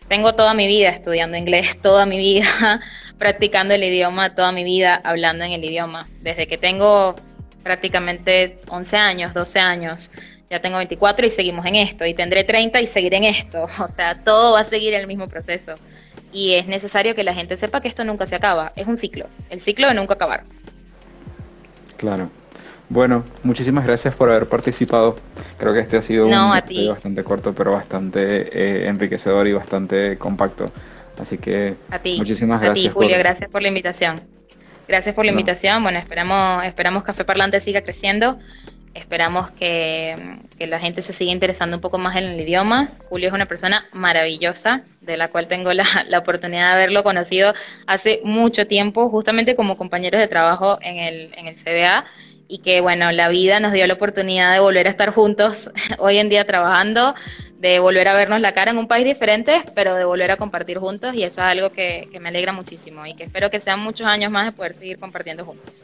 Tengo 0.08 0.34
toda 0.34 0.54
mi 0.54 0.66
vida 0.66 0.90
estudiando 0.90 1.36
inglés, 1.36 1.76
toda 1.82 2.06
mi 2.06 2.18
vida 2.18 2.80
practicando 3.18 3.74
el 3.74 3.82
idioma, 3.82 4.34
toda 4.34 4.52
mi 4.52 4.64
vida 4.64 5.00
hablando 5.02 5.44
en 5.44 5.52
el 5.52 5.64
idioma. 5.64 6.08
Desde 6.20 6.46
que 6.46 6.58
tengo 6.58 7.14
prácticamente 7.62 8.60
11 8.68 8.96
años, 8.96 9.34
12 9.34 9.58
años, 9.58 10.10
ya 10.50 10.60
tengo 10.60 10.76
24 10.76 11.26
y 11.26 11.30
seguimos 11.30 11.64
en 11.66 11.76
esto, 11.76 12.04
y 12.04 12.14
tendré 12.14 12.44
30 12.44 12.80
y 12.80 12.86
seguiré 12.86 13.16
en 13.16 13.24
esto. 13.24 13.64
O 13.80 13.88
sea, 13.94 14.22
todo 14.24 14.52
va 14.52 14.60
a 14.60 14.64
seguir 14.64 14.94
el 14.94 15.06
mismo 15.06 15.28
proceso. 15.28 15.74
Y 16.32 16.54
es 16.54 16.66
necesario 16.66 17.14
que 17.14 17.22
la 17.22 17.34
gente 17.34 17.56
sepa 17.56 17.80
que 17.80 17.88
esto 17.88 18.04
nunca 18.04 18.26
se 18.26 18.36
acaba, 18.36 18.72
es 18.74 18.86
un 18.86 18.96
ciclo, 18.96 19.26
el 19.50 19.60
ciclo 19.60 19.88
de 19.88 19.94
nunca 19.94 20.14
acabar. 20.14 20.44
Claro. 21.96 22.30
Bueno, 22.88 23.24
muchísimas 23.42 23.86
gracias 23.86 24.14
por 24.14 24.30
haber 24.30 24.48
participado. 24.48 25.16
Creo 25.58 25.72
que 25.72 25.80
este 25.80 25.96
ha 25.96 26.02
sido 26.02 26.26
un 26.26 26.56
episodio 26.56 26.90
bastante 26.90 27.24
corto, 27.24 27.54
pero 27.54 27.72
bastante 27.72 28.48
eh, 28.52 28.86
enriquecedor 28.86 29.46
y 29.46 29.52
bastante 29.52 30.18
compacto. 30.18 30.70
Así 31.18 31.38
que 31.38 31.76
muchísimas 32.18 32.60
gracias. 32.60 32.86
A 32.86 32.88
ti, 32.88 32.94
Julio, 32.94 33.16
gracias 33.18 33.50
por 33.50 33.62
la 33.62 33.68
invitación. 33.68 34.20
Gracias 34.88 35.14
por 35.14 35.24
la 35.24 35.30
invitación. 35.30 35.82
Bueno, 35.82 35.98
esperamos, 35.98 36.64
esperamos 36.64 37.02
Café 37.04 37.24
Parlante 37.24 37.60
siga 37.60 37.82
creciendo. 37.82 38.38
Esperamos 38.94 39.50
que, 39.52 40.14
que, 40.58 40.66
la 40.66 40.78
gente 40.78 41.02
se 41.02 41.12
siga 41.12 41.32
interesando 41.32 41.76
un 41.76 41.80
poco 41.80 41.96
más 41.98 42.16
en 42.16 42.24
el 42.24 42.40
idioma. 42.40 42.92
Julio 43.08 43.28
es 43.28 43.34
una 43.34 43.46
persona 43.46 43.86
maravillosa, 43.92 44.82
de 45.00 45.16
la 45.16 45.28
cual 45.28 45.48
tengo 45.48 45.72
la, 45.72 45.86
la, 46.08 46.18
oportunidad 46.18 46.68
de 46.68 46.74
haberlo 46.74 47.02
conocido 47.02 47.54
hace 47.86 48.20
mucho 48.22 48.66
tiempo, 48.66 49.08
justamente 49.08 49.56
como 49.56 49.78
compañeros 49.78 50.20
de 50.20 50.28
trabajo 50.28 50.78
en 50.82 50.98
el, 50.98 51.34
en 51.36 51.46
el 51.46 51.56
CBA 51.56 52.04
y 52.52 52.58
que 52.58 52.82
bueno, 52.82 53.10
la 53.12 53.28
vida 53.28 53.60
nos 53.60 53.72
dio 53.72 53.86
la 53.86 53.94
oportunidad 53.94 54.52
de 54.52 54.60
volver 54.60 54.86
a 54.86 54.90
estar 54.90 55.14
juntos 55.14 55.70
hoy 55.98 56.18
en 56.18 56.28
día 56.28 56.44
trabajando, 56.44 57.14
de 57.58 57.78
volver 57.78 58.08
a 58.08 58.12
vernos 58.12 58.42
la 58.42 58.52
cara 58.52 58.72
en 58.72 58.76
un 58.76 58.88
país 58.88 59.06
diferente, 59.06 59.62
pero 59.74 59.94
de 59.94 60.04
volver 60.04 60.30
a 60.32 60.36
compartir 60.36 60.76
juntos 60.76 61.14
y 61.14 61.22
eso 61.22 61.40
es 61.40 61.46
algo 61.46 61.70
que, 61.70 62.08
me 62.20 62.28
alegra 62.28 62.52
muchísimo 62.52 63.06
y 63.06 63.14
que 63.14 63.24
espero 63.24 63.50
que 63.50 63.60
sean 63.60 63.80
muchos 63.80 64.06
años 64.06 64.30
más 64.30 64.44
de 64.44 64.52
poder 64.52 64.74
seguir 64.74 64.98
compartiendo 64.98 65.46
juntos. 65.46 65.82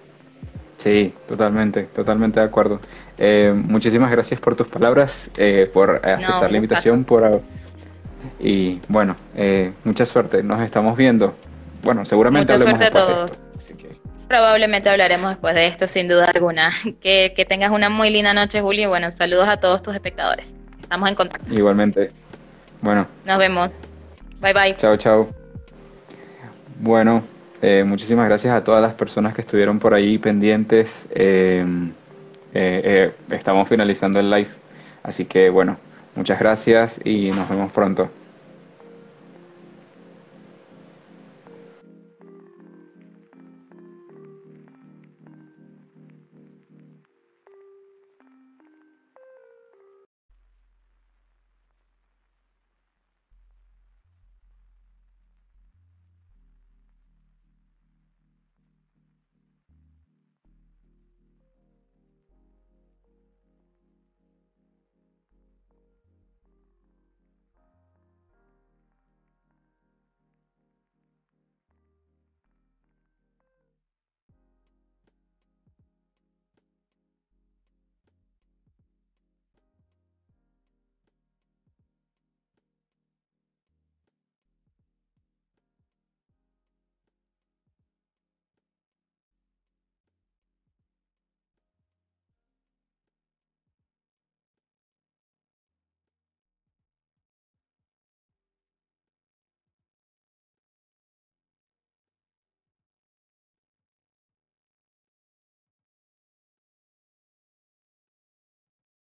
Sí, 0.78 1.12
totalmente, 1.26 1.84
totalmente 1.84 2.40
de 2.40 2.46
acuerdo. 2.46 2.80
Eh, 3.18 3.52
muchísimas 3.54 4.10
gracias 4.10 4.40
por 4.40 4.54
tus 4.54 4.68
palabras, 4.68 5.30
eh, 5.36 5.68
por 5.72 6.00
aceptar 6.06 6.50
la 6.50 6.56
invitación, 6.56 7.04
por 7.04 7.42
y 8.40 8.80
bueno, 8.88 9.16
eh, 9.34 9.72
mucha 9.84 10.06
suerte. 10.06 10.42
Nos 10.42 10.60
estamos 10.62 10.96
viendo. 10.96 11.34
Bueno, 11.82 12.04
seguramente 12.04 12.52
hablemos 12.52 12.78
después 12.78 13.06
de 13.06 13.12
esto. 13.12 13.38
Así 13.56 13.74
que... 13.74 13.88
Probablemente 14.28 14.88
hablaremos 14.88 15.30
después 15.30 15.54
de 15.54 15.66
esto, 15.66 15.88
sin 15.88 16.08
duda 16.08 16.26
alguna. 16.32 16.72
Que, 17.00 17.32
que 17.34 17.44
tengas 17.44 17.72
una 17.72 17.88
muy 17.88 18.10
linda 18.10 18.32
noche, 18.34 18.60
Julio, 18.60 18.84
y 18.84 18.86
bueno, 18.86 19.10
saludos 19.10 19.48
a 19.48 19.58
todos 19.58 19.82
tus 19.82 19.94
espectadores. 19.94 20.46
Estamos 20.80 21.08
en 21.08 21.14
contacto. 21.14 21.52
Igualmente. 21.52 22.12
Bueno. 22.80 23.06
Nos 23.24 23.38
vemos. 23.38 23.70
Bye 24.40 24.52
bye. 24.52 24.76
Chao, 24.76 24.96
chao. 24.96 25.28
Bueno, 26.80 27.22
eh, 27.60 27.84
muchísimas 27.84 28.26
gracias 28.26 28.54
a 28.54 28.62
todas 28.62 28.80
las 28.80 28.94
personas 28.94 29.34
que 29.34 29.40
estuvieron 29.40 29.78
por 29.78 29.94
ahí 29.94 30.18
pendientes. 30.18 31.08
Eh, 31.10 31.64
eh, 32.54 33.12
estamos 33.30 33.68
finalizando 33.68 34.20
el 34.20 34.30
live. 34.30 34.50
Así 35.02 35.24
que 35.24 35.50
bueno, 35.50 35.76
muchas 36.14 36.38
gracias 36.38 37.00
y 37.04 37.30
nos 37.30 37.48
vemos 37.48 37.72
pronto. 37.72 38.10